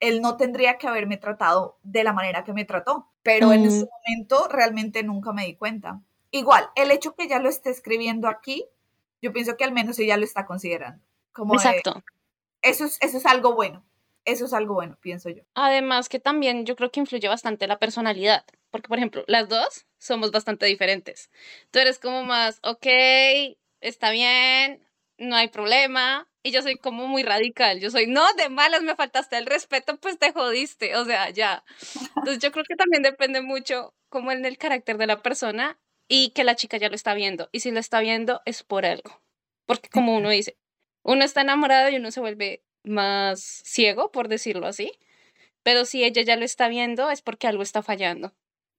[0.00, 3.86] él no tendría que haberme tratado de la manera que me trató, pero en ese
[3.86, 6.00] momento realmente nunca me di cuenta.
[6.30, 8.64] Igual, el hecho que ella lo esté escribiendo aquí,
[9.20, 11.04] yo pienso que al menos ella lo está considerando.
[11.32, 12.02] Como Exacto.
[12.62, 13.84] eso, es, eso es algo bueno.
[14.24, 15.42] Eso es algo bueno, pienso yo.
[15.54, 19.86] Además que también yo creo que influye bastante la personalidad, porque por ejemplo, las dos
[19.98, 21.30] somos bastante diferentes.
[21.70, 22.86] Tú eres como más, ok,
[23.80, 24.86] está bien,
[25.18, 27.80] no hay problema, y yo soy como muy radical.
[27.80, 30.96] Yo soy, no, de malas me faltaste el respeto, pues te jodiste.
[30.96, 31.64] O sea, ya.
[32.16, 36.30] Entonces yo creo que también depende mucho como en el carácter de la persona y
[36.30, 37.48] que la chica ya lo está viendo.
[37.52, 39.22] Y si lo está viendo es por algo.
[39.66, 40.56] Porque como uno dice,
[41.02, 44.92] uno está enamorado y uno se vuelve más ciego, por decirlo así.
[45.62, 48.32] Pero si ella ya lo está viendo es porque algo está fallando.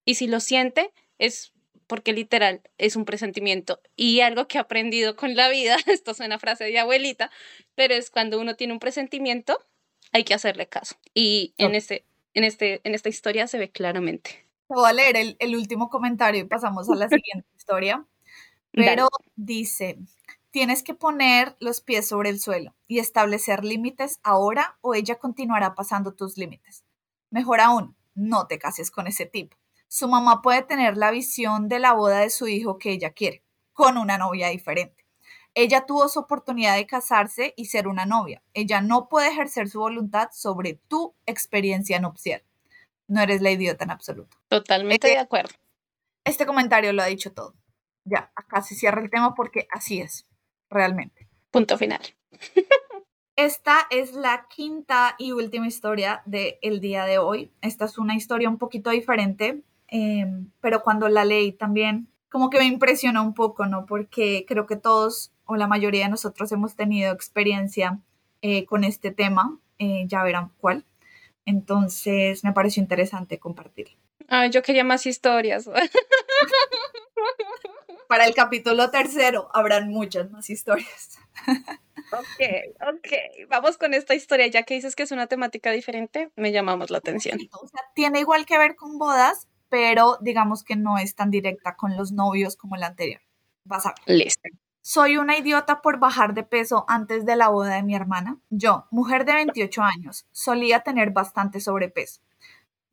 [0.04, 1.52] Y si lo siente es
[1.86, 3.80] porque literal es un presentimiento.
[3.96, 7.30] Y algo que he aprendido con la vida, esto suena frase de abuelita,
[7.74, 9.58] pero es cuando uno tiene un presentimiento,
[10.12, 10.96] hay que hacerle caso.
[11.14, 14.42] Y en, este, en, este, en esta historia se ve claramente
[14.74, 18.04] voy a leer el, último comentario y pasamos a la siguiente historia.
[18.72, 19.98] Pero dice,
[20.52, 25.74] tienes que poner los pies sobre el suelo y establecer límites ahora o ella continuará
[25.74, 26.84] pasando tus límites.
[27.30, 29.56] Mejor aún, no te cases con ese tipo.
[29.88, 33.42] Su mamá puede tener la visión de la boda de su hijo que ella quiere,
[33.72, 35.04] con una novia diferente.
[35.54, 38.42] Ella tuvo su oportunidad de casarse y ser una novia.
[38.54, 42.44] Ella no puede ejercer su voluntad sobre tu experiencia nupcial
[43.12, 44.38] no eres la idiota en absoluto.
[44.48, 45.54] Totalmente de acuerdo.
[46.24, 47.54] Este comentario lo ha dicho todo.
[48.04, 50.26] Ya, acá se cierra el tema porque así es,
[50.72, 51.28] realmente.
[51.50, 52.00] Punto final.
[53.36, 57.50] Esta es la quinta y última historia del día de hoy.
[57.62, 62.58] Esta es una historia un poquito diferente, em, pero cuando la leí también como que
[62.58, 63.84] me impresionó un poco, ¿no?
[63.84, 67.98] Porque creo que todos o la mayoría de nosotros hemos tenido experiencia
[68.40, 70.84] eh, con este tema, eh, ya verán cuál.
[71.44, 73.96] Entonces me pareció interesante compartir.
[74.50, 75.68] Yo quería más historias.
[78.12, 81.18] Para el capítulo tercero habrán muchas más historias.
[82.12, 82.42] Ok,
[82.82, 83.48] ok.
[83.48, 84.46] Vamos con esta historia.
[84.48, 87.38] Ya que dices que es una temática diferente, me llamamos la atención.
[87.52, 91.74] O sea, tiene igual que ver con bodas, pero digamos que no es tan directa
[91.74, 93.22] con los novios como la anterior.
[93.64, 94.18] Vas a ver.
[94.18, 94.46] Listo.
[94.82, 98.38] Soy una idiota por bajar de peso antes de la boda de mi hermana.
[98.50, 102.20] Yo, mujer de 28 años, solía tener bastante sobrepeso.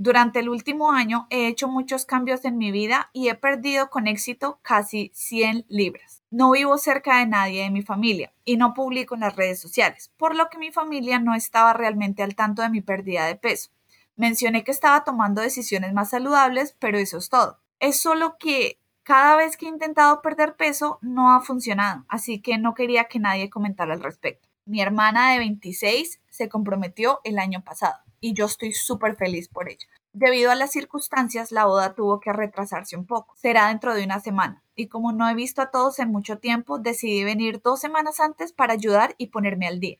[0.01, 4.07] Durante el último año he hecho muchos cambios en mi vida y he perdido con
[4.07, 6.23] éxito casi 100 libras.
[6.31, 10.13] No vivo cerca de nadie de mi familia y no publico en las redes sociales,
[10.15, 13.71] por lo que mi familia no estaba realmente al tanto de mi pérdida de peso.
[14.15, 17.59] Mencioné que estaba tomando decisiones más saludables, pero eso es todo.
[17.81, 22.57] Es solo que cada vez que he intentado perder peso no ha funcionado, así que
[22.57, 24.47] no quería que nadie comentara al respecto.
[24.63, 29.69] Mi hermana de 26 se comprometió el año pasado y yo estoy súper feliz por
[29.69, 29.87] ello.
[30.13, 33.35] Debido a las circunstancias, la boda tuvo que retrasarse un poco.
[33.35, 34.63] Será dentro de una semana.
[34.75, 38.51] Y como no he visto a todos en mucho tiempo, decidí venir dos semanas antes
[38.51, 39.99] para ayudar y ponerme al día.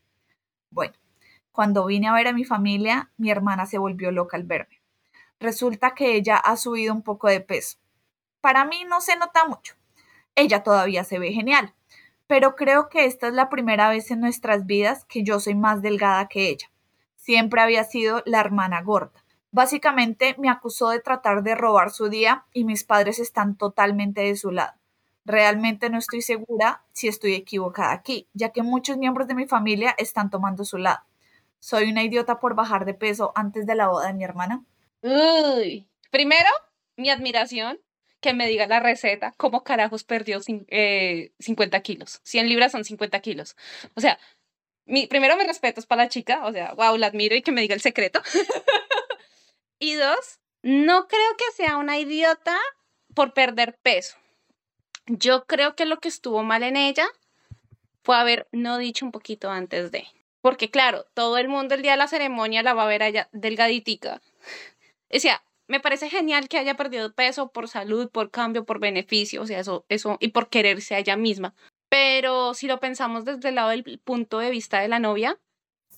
[0.71, 0.95] Bueno,
[1.51, 4.81] cuando vine a ver a mi familia, mi hermana se volvió loca al verme.
[5.39, 7.77] Resulta que ella ha subido un poco de peso.
[8.41, 9.75] Para mí no se nota mucho.
[10.35, 11.75] Ella todavía se ve genial,
[12.27, 15.81] pero creo que esta es la primera vez en nuestras vidas que yo soy más
[15.81, 16.71] delgada que ella.
[17.29, 19.23] Siempre había sido la hermana gorda.
[19.51, 24.35] Básicamente me acusó de tratar de robar su día y mis padres están totalmente de
[24.35, 24.73] su lado.
[25.25, 29.93] Realmente no estoy segura si estoy equivocada aquí, ya que muchos miembros de mi familia
[29.99, 31.01] están tomando su lado.
[31.59, 34.65] ¿Soy una idiota por bajar de peso antes de la boda de mi hermana?
[35.03, 36.49] Uy, primero,
[36.97, 37.77] mi admiración,
[38.21, 42.21] que me diga la receta, cómo carajos perdió 50 eh, kilos.
[42.23, 43.55] 100 libras son 50 kilos.
[43.93, 44.17] O sea,
[44.89, 47.51] mi, primero mi respeto es para la chica, o sea, wow, la admiro y que
[47.51, 48.21] me diga el secreto.
[49.79, 52.57] y dos, no creo que sea una idiota
[53.13, 54.17] por perder peso.
[55.05, 57.07] Yo creo que lo que estuvo mal en ella
[58.03, 60.07] fue haber no dicho un poquito antes de.
[60.41, 63.29] Porque claro, todo el mundo el día de la ceremonia la va a ver allá
[63.31, 64.21] delgaditica.
[65.11, 65.17] O
[65.67, 69.59] me parece genial que haya perdido peso por salud, por cambio, por beneficio, o sea,
[69.59, 71.53] eso, eso, y por quererse a ella misma.
[71.89, 75.39] Pero si lo pensamos desde el lado del punto de vista de la novia,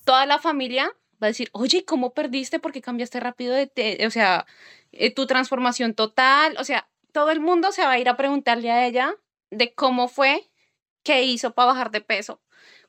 [0.05, 2.59] toda la familia va a decir, oye, ¿cómo perdiste?
[2.59, 4.45] Porque cambiaste rápido de, o sea,
[4.91, 8.71] eh, tu transformación total, o sea, todo el mundo se va a ir a preguntarle
[8.71, 9.15] a ella
[9.51, 10.49] de cómo fue,
[11.03, 12.41] qué hizo para bajar de peso,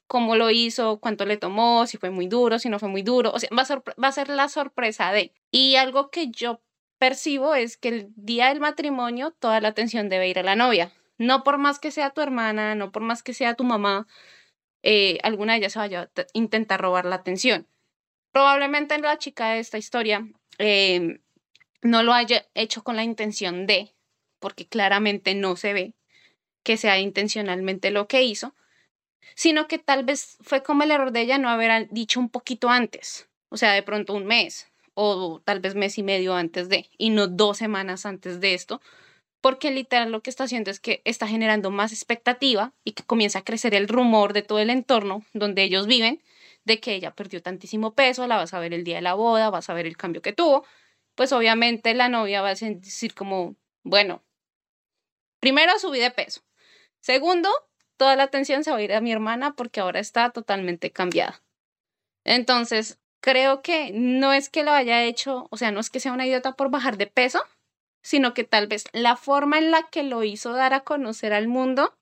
[0.06, 3.32] cómo lo hizo, cuánto le tomó, si fue muy duro, si no fue muy duro,
[3.32, 3.64] o sea, va
[4.02, 5.32] va a ser la sorpresa de.
[5.50, 6.60] Y algo que yo
[6.98, 10.92] percibo es que el día del matrimonio toda la atención debe ir a la novia.
[11.18, 14.06] No por más que sea tu hermana, no por más que sea tu mamá,
[14.82, 17.68] eh, alguna de ellas se vaya a intentar robar la atención.
[18.32, 20.26] Probablemente la chica de esta historia
[20.58, 21.20] em,
[21.82, 23.94] no lo haya hecho con la intención de,
[24.38, 25.94] porque claramente no se ve
[26.62, 28.54] que sea intencionalmente lo que hizo,
[29.34, 32.70] sino que tal vez fue como el error de ella no haber dicho un poquito
[32.70, 36.90] antes, o sea, de pronto un mes o tal vez mes y medio antes de,
[36.98, 38.80] y no dos semanas antes de esto,
[39.42, 43.40] porque literal lo que está haciendo es que está generando más expectativa y que comienza
[43.40, 46.22] a crecer el rumor de todo el entorno donde ellos viven,
[46.64, 49.50] de que ella perdió tantísimo peso, la vas a ver el día de la boda,
[49.50, 50.64] vas a ver el cambio que tuvo,
[51.16, 54.22] pues obviamente la novia va a decir como, bueno,
[55.40, 56.42] primero subí de peso,
[57.00, 57.50] segundo,
[57.96, 61.42] toda la atención se va a ir a mi hermana porque ahora está totalmente cambiada.
[62.22, 66.12] Entonces, creo que no es que lo haya hecho, o sea, no es que sea
[66.12, 67.42] una idiota por bajar de peso,
[68.02, 71.48] sino que tal vez la forma en la que lo hizo dar a conocer al
[71.48, 71.96] mundo,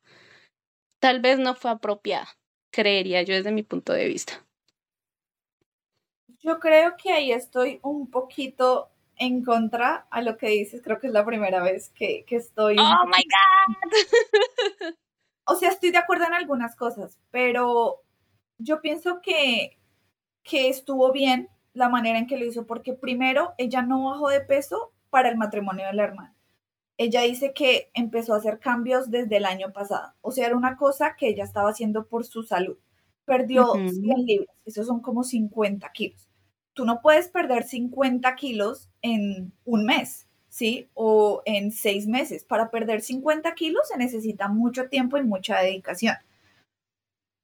[0.99, 2.29] tal vez no fue apropiada,
[2.71, 4.45] creería yo desde mi punto de vista.
[6.39, 11.09] Yo creo que ahí estoy un poquito en contra a lo que dices, creo que
[11.09, 12.77] es la primera vez que, que estoy...
[12.79, 13.75] ¡Oh, my God!
[15.45, 18.03] o sea, estoy de acuerdo en algunas cosas, pero
[18.57, 19.79] yo pienso que,
[20.43, 24.41] que estuvo bien la manera en que lo hizo, porque primero ella no bajó de
[24.41, 26.35] peso para el matrimonio de la hermana.
[26.97, 30.77] Ella dice que empezó a hacer cambios desde el año pasado, o sea, era una
[30.77, 32.79] cosa que ella estaba haciendo por su salud.
[33.25, 33.93] Perdió 100
[34.27, 36.29] libras, eso son como 50 kilos.
[36.73, 40.27] Tú no puedes perder 50 kilos en un mes.
[40.51, 40.91] ¿sí?
[40.95, 42.45] O en seis meses.
[42.45, 46.17] Para perder 50 kilos se necesita mucho tiempo y mucha dedicación.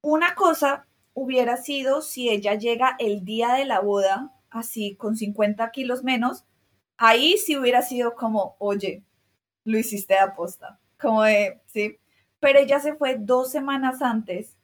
[0.02, 5.70] Una cosa hubiera sido si ella llega el día de la boda, así con 50
[5.70, 6.44] kilos menos,
[6.98, 9.02] ahí sí hubiera sido como, oye,
[9.64, 11.98] lo hiciste aposta, como de, sí,
[12.40, 14.56] pero ella se fue dos semanas antes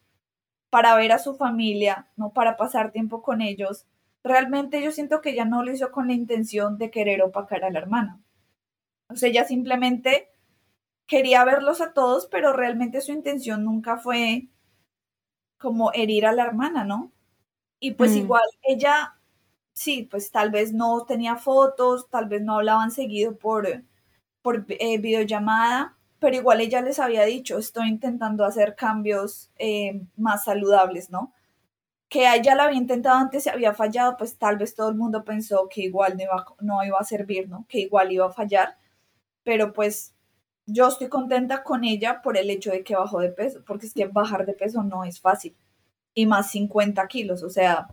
[0.71, 3.87] para ver a su familia, no para pasar tiempo con ellos.
[4.23, 7.71] Realmente yo siento que ella no lo hizo con la intención de querer opacar a
[7.71, 8.21] la hermana.
[9.09, 10.31] O sea, ella simplemente
[11.07, 14.49] quería verlos a todos, pero realmente su intención nunca fue
[15.59, 17.13] como herir a la hermana, ¿no?
[17.79, 18.17] Y pues mm.
[18.17, 19.17] igual ella,
[19.73, 23.69] sí, pues tal vez no tenía fotos, tal vez no hablaban seguido por,
[24.43, 30.45] por eh, videollamada, pero igual ella les había dicho, estoy intentando hacer cambios eh, más
[30.45, 31.33] saludables, ¿no?
[32.09, 35.25] Que ella lo había intentado antes y había fallado, pues tal vez todo el mundo
[35.25, 37.67] pensó que igual no iba, no iba a servir, ¿no?
[37.69, 38.77] Que igual iba a fallar
[39.45, 40.15] pero pues
[40.67, 43.95] yo estoy contenta con ella por el hecho de que bajó de peso, porque es
[43.95, 45.57] que bajar de peso no es fácil,
[46.15, 47.89] y más 50 kilos, o sea,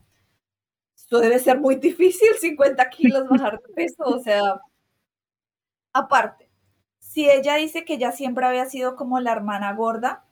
[1.09, 4.41] esto debe ser muy difícil, 50 kilos bajar de peso, o sea,
[5.91, 6.51] aparte,
[6.99, 10.23] si ella dice que ya siempre había sido como la hermana gorda,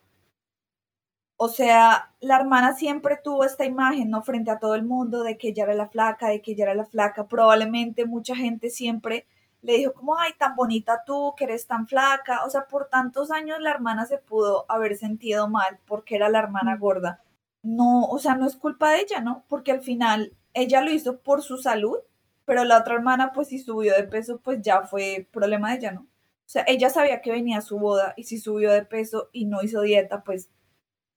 [1.36, 4.22] o sea, la hermana siempre tuvo esta imagen, ¿no?
[4.22, 6.76] Frente a todo el mundo de que ella era la flaca, de que ella era
[6.76, 7.28] la flaca.
[7.28, 9.28] Probablemente mucha gente siempre
[9.62, 12.44] le dijo como, ay, tan bonita tú, que eres tan flaca.
[12.46, 16.40] O sea, por tantos años la hermana se pudo haber sentido mal porque era la
[16.40, 17.22] hermana gorda.
[17.64, 19.44] No, o sea, no es culpa de ella, ¿no?
[19.48, 22.00] Porque al final ella lo hizo por su salud
[22.48, 25.92] pero la otra hermana, pues si subió de peso, pues ya fue problema de ella,
[25.92, 26.04] ¿no?
[26.04, 29.62] O sea, ella sabía que venía su boda y si subió de peso y no
[29.64, 30.50] hizo dieta, pues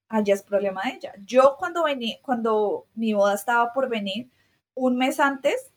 [0.08, 1.12] allá es problema de ella.
[1.24, 4.28] Yo cuando vení, cuando mi boda estaba por venir,
[4.74, 5.72] un mes antes,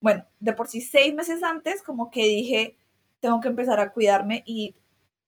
[0.00, 2.78] bueno, de por sí seis meses antes, como que dije,
[3.18, 4.76] tengo que empezar a cuidarme y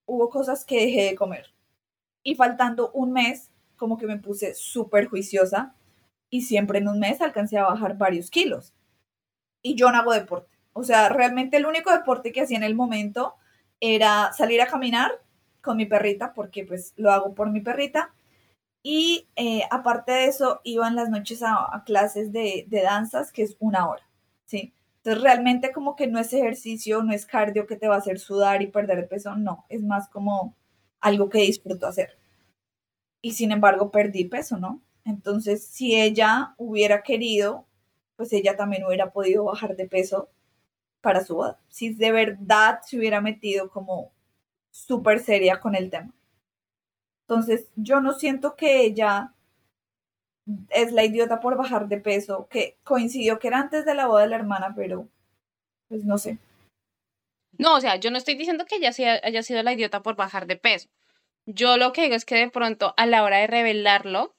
[0.05, 1.53] hubo cosas que dejé de comer.
[2.23, 5.75] Y faltando un mes, como que me puse súper juiciosa
[6.29, 8.73] y siempre en un mes alcancé a bajar varios kilos.
[9.61, 10.57] Y yo no hago deporte.
[10.73, 13.35] O sea, realmente el único deporte que hacía en el momento
[13.79, 15.11] era salir a caminar
[15.61, 18.13] con mi perrita, porque pues lo hago por mi perrita.
[18.83, 23.43] Y eh, aparte de eso, iba en las noches a, clases de, de, danzas, que
[23.43, 24.07] es una hora,
[24.45, 24.73] ¿sí?
[24.97, 28.19] Entonces realmente como que no es ejercicio, no es cardio que te va a hacer
[28.19, 30.55] sudar y perder peso, no, es más como
[31.01, 32.17] algo que disfruto hacer.
[33.21, 34.81] Y sin embargo perdí peso, ¿no?
[35.07, 37.65] Entonces, si ella hubiera querido,
[38.17, 40.29] pues ella también hubiera podido bajar de peso
[40.99, 41.59] para su boda.
[41.69, 44.11] Si de verdad se hubiera metido como
[44.69, 46.13] súper seria con el tema.
[47.21, 49.33] Entonces, yo no siento que ella
[50.69, 54.23] es la idiota por bajar de peso, que coincidió que era antes de la boda
[54.23, 55.07] de la hermana, pero
[55.87, 56.37] pues no sé.
[57.57, 58.91] No, o sea, yo no estoy diciendo que ella
[59.23, 60.89] haya sido la idiota por bajar de peso.
[61.45, 64.36] Yo lo que digo es que de pronto a la hora de revelarlo,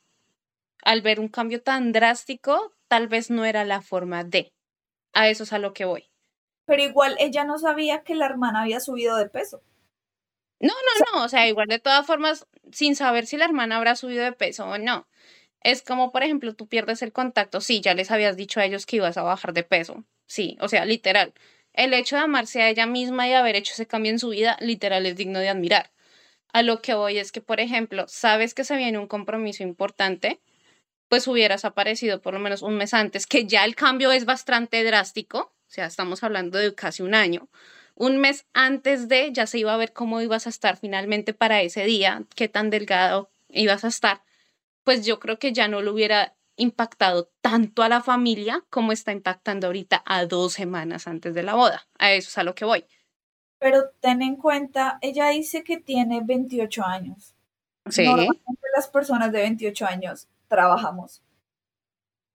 [0.89, 4.55] al ver un cambio tan drástico, tal vez no era la forma de.
[5.13, 6.11] A eso es a lo que voy.
[6.65, 9.63] Pero igual ella no sabía que la hermana había subido de peso.
[10.61, 13.97] No, no, no, o sea, igual de todas formas, sin saber si la hermana habrá
[13.97, 15.07] subido de peso o no.
[15.61, 18.87] Es como, por ejemplo, tú pierdes el contacto, sí, ya les habías dicho a ellos
[18.87, 21.35] que ibas a bajar de peso, sí, o sea, literal.
[21.75, 24.57] El hecho de amarse a ella misma y haber hecho ese cambio en su vida,
[24.61, 25.91] literal, es digno de admirar.
[26.55, 30.41] A lo que voy es que, por ejemplo, sabes que se viene un compromiso importante,
[31.09, 34.85] pues hubieras aparecido por lo menos un mes antes, que ya el cambio es bastante
[34.85, 37.49] drástico, o sea, estamos hablando de casi un año.
[37.95, 41.63] Un mes antes de ya se iba a ver cómo ibas a estar finalmente para
[41.63, 44.23] ese día, qué tan delgado ibas a estar,
[44.85, 49.13] pues yo creo que ya no lo hubiera impactado tanto a la familia como está
[49.13, 51.89] impactando ahorita a dos semanas antes de la boda.
[51.99, 52.85] A eso es a lo que voy.
[53.59, 57.35] Pero ten en cuenta, ella dice que tiene 28 años.
[57.89, 58.05] Sí.
[58.05, 61.23] Normalmente las personas de 28 años trabajamos.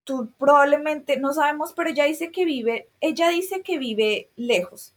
[0.04, 4.94] Tú probablemente, no sabemos, pero ella dice que vive, ella dice que vive lejos.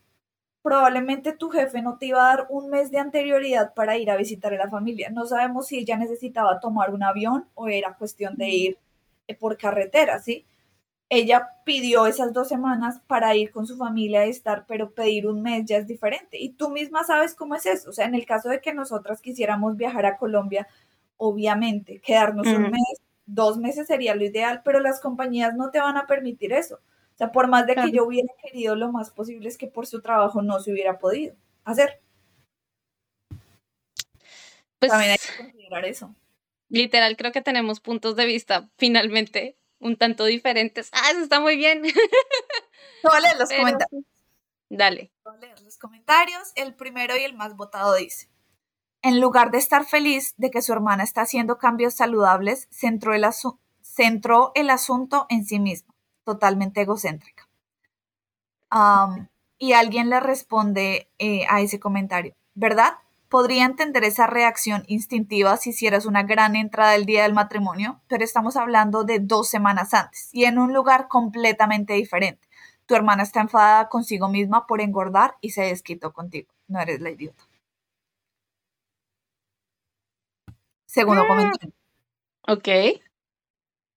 [0.62, 4.16] Probablemente tu jefe no te iba a dar un mes de anterioridad para ir a
[4.16, 5.10] visitar a la familia.
[5.10, 8.78] No sabemos si ella necesitaba tomar un avión o era cuestión de ir
[9.28, 10.44] eh, por carretera, ¿sí?
[11.08, 15.40] Ella pidió esas dos semanas para ir con su familia a estar, pero pedir un
[15.42, 16.38] mes ya es diferente.
[16.40, 17.90] Y tú misma sabes cómo es eso.
[17.90, 20.66] O sea, en el caso de que nosotras quisiéramos viajar a Colombia,
[21.16, 25.96] obviamente, quedarnos un mes dos meses sería lo ideal, pero las compañías no te van
[25.96, 26.76] a permitir eso.
[26.76, 29.86] O sea, por más de que yo hubiera querido, lo más posible es que por
[29.86, 32.00] su trabajo no se hubiera podido hacer.
[34.78, 36.14] Pues, También hay que considerar eso.
[36.68, 40.90] Literal, creo que tenemos puntos de vista finalmente un tanto diferentes.
[40.92, 41.82] Ah, eso está muy bien.
[43.02, 44.04] Voy los comentarios.
[44.68, 45.10] Dale.
[45.24, 46.52] Voy leer los comentarios.
[46.54, 48.28] El primero y el más votado dice
[49.02, 53.24] en lugar de estar feliz de que su hermana está haciendo cambios saludables, centró el,
[54.70, 55.94] asunto en sí misma,
[56.24, 57.48] totalmente egocéntrica.
[59.58, 62.94] y alguien le responde eh, a ese comentario, ¿verdad?
[63.28, 68.22] Podría entender esa reacción instintiva si hicieras una gran entrada el día del matrimonio, pero
[68.22, 72.46] estamos hablando de dos semanas antes y en un lugar completamente diferente.
[72.86, 76.52] Tu hermana está enfadada consigo misma por engordar y se desquitó contigo.
[76.68, 77.42] No eres la idiota.
[80.86, 81.26] Segundo ah.
[81.26, 81.74] comentario.
[82.48, 82.68] Ok.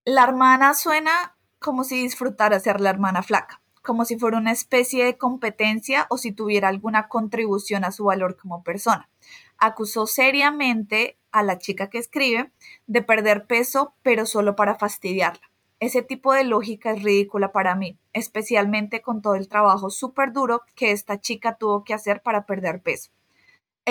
[0.05, 5.05] La hermana suena como si disfrutara ser la hermana flaca, como si fuera una especie
[5.05, 9.09] de competencia o si tuviera alguna contribución a su valor como persona.
[9.57, 12.51] Acusó seriamente a la chica que escribe
[12.87, 15.51] de perder peso, pero solo para fastidiarla.
[15.79, 20.63] Ese tipo de lógica es ridícula para mí, especialmente con todo el trabajo súper duro
[20.75, 23.11] que esta chica tuvo que hacer para perder peso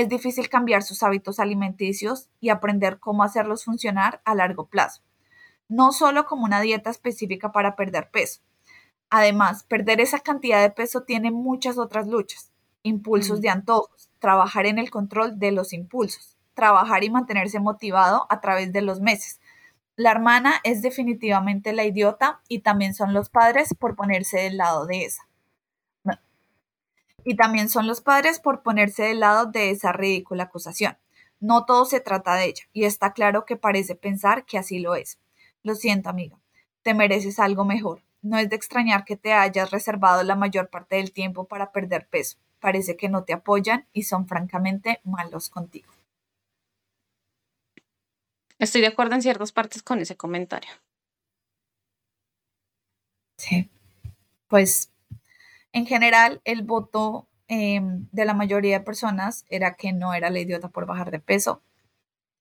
[0.01, 5.03] es difícil cambiar sus hábitos alimenticios y aprender cómo hacerlos funcionar a largo plazo,
[5.69, 8.41] no solo como una dieta específica para perder peso.
[9.11, 14.79] Además, perder esa cantidad de peso tiene muchas otras luchas, impulsos de antojos, trabajar en
[14.79, 19.41] el control de los impulsos, trabajar y mantenerse motivado a través de los meses.
[19.97, 24.87] La hermana es definitivamente la idiota y también son los padres por ponerse del lado
[24.87, 25.28] de esa.
[27.29, 30.97] Y también son los padres por ponerse del lado de esa ridícula acusación.
[31.41, 34.95] No todo se trata de ella, y está claro que parece pensar que así lo
[34.95, 35.19] es.
[35.63, 36.39] Lo siento, amiga.
[36.81, 38.03] Te mereces algo mejor.
[38.23, 42.09] no es de extrañar que te hayas reservado la mayor parte del tiempo para perder
[42.09, 42.39] peso.
[42.61, 45.93] Parece que no te apoyan y son francamente malos contigo.
[48.59, 50.71] Estoy de acuerdo en ciertas partes con ese comentario.
[53.37, 53.69] Sí.
[54.49, 54.91] Pues
[55.73, 60.41] en general el voto em, de la mayoría de personas era que no era la
[60.41, 61.63] idiota por bajar de peso.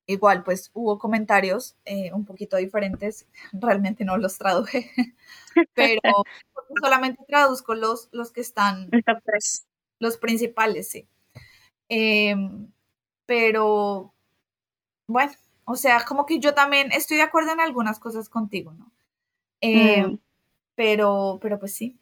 [0.09, 4.91] Igual, pues hubo comentarios eh, un poquito diferentes, realmente no los traduje,
[5.73, 6.01] pero
[6.81, 8.89] solamente traduzco los, los que están,
[9.99, 11.07] los principales, sí.
[11.89, 12.71] Em,
[13.25, 14.13] pero,
[15.07, 15.33] bueno,
[15.65, 18.91] o sea, como que yo también estoy de acuerdo en algunas cosas contigo, ¿no?
[19.61, 20.19] Em, mm.
[20.75, 21.97] Pero, pero pues sí,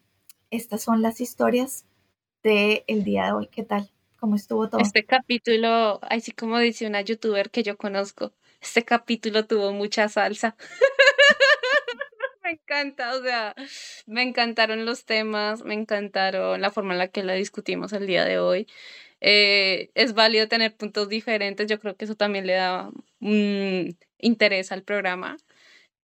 [0.56, 1.84] estas son las historias
[2.42, 3.48] del el día de hoy.
[3.48, 3.90] ¿Qué tal?
[4.18, 4.80] ¿Cómo estuvo todo?
[4.80, 10.56] Este capítulo, así como dice una youtuber que yo conozco, este capítulo tuvo mucha salsa.
[12.42, 13.54] me encanta, o sea,
[14.06, 18.24] me encantaron los temas, me encantaron la forma en la que la discutimos el día
[18.24, 18.66] de hoy.
[19.20, 22.90] Eh, es válido tener puntos diferentes, yo creo que eso también le da
[23.20, 25.36] un interés al programa.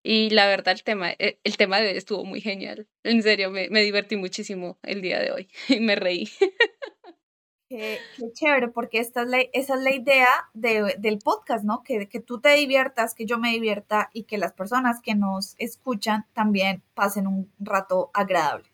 [0.02, 2.88] Y la verdad, el tema, eh, el tema de hoy estuvo muy genial.
[3.04, 6.28] En serio, me, me divertí muchísimo el día de hoy y me reí.
[7.68, 8.00] Qué,
[8.34, 11.82] chévere, porque esta es la, esa es la idea de, del podcast, ¿no?
[11.82, 15.54] Que, que tú te diviertas, que yo me divierta y que las personas que nos
[15.56, 18.72] escuchan también pasen un rato agradable.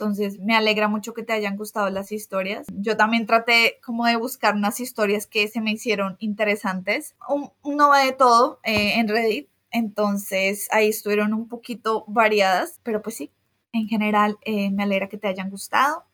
[0.00, 2.66] Entonces, me alegra mucho que te hayan gustado las historias.
[2.72, 7.16] Yo también traté como de buscar unas historias que se me hicieron interesantes.
[7.28, 13.02] Un, no va de todo eh, en Reddit, entonces ahí estuvieron un poquito variadas, pero
[13.02, 13.30] pues sí,
[13.72, 16.04] en general eh, me alegra que te hayan gustado.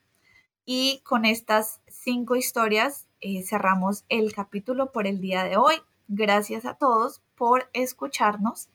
[0.64, 5.76] Y con estas cinco historias eh, cerramos el capítulo por el día de hoy.
[6.08, 8.68] Gracias a todos por escucharnos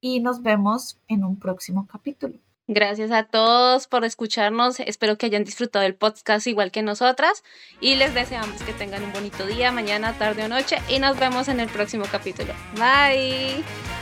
[0.00, 2.38] y nos vemos en un próximo capítulo.
[2.66, 4.78] Gracias a todos por escucharnos.
[4.78, 7.42] Espero que hayan disfrutado el podcast igual que nosotras
[7.80, 11.48] y les deseamos que tengan un bonito día, mañana, tarde o noche y nos vemos
[11.48, 12.52] en el próximo capítulo.
[12.76, 13.99] Bye.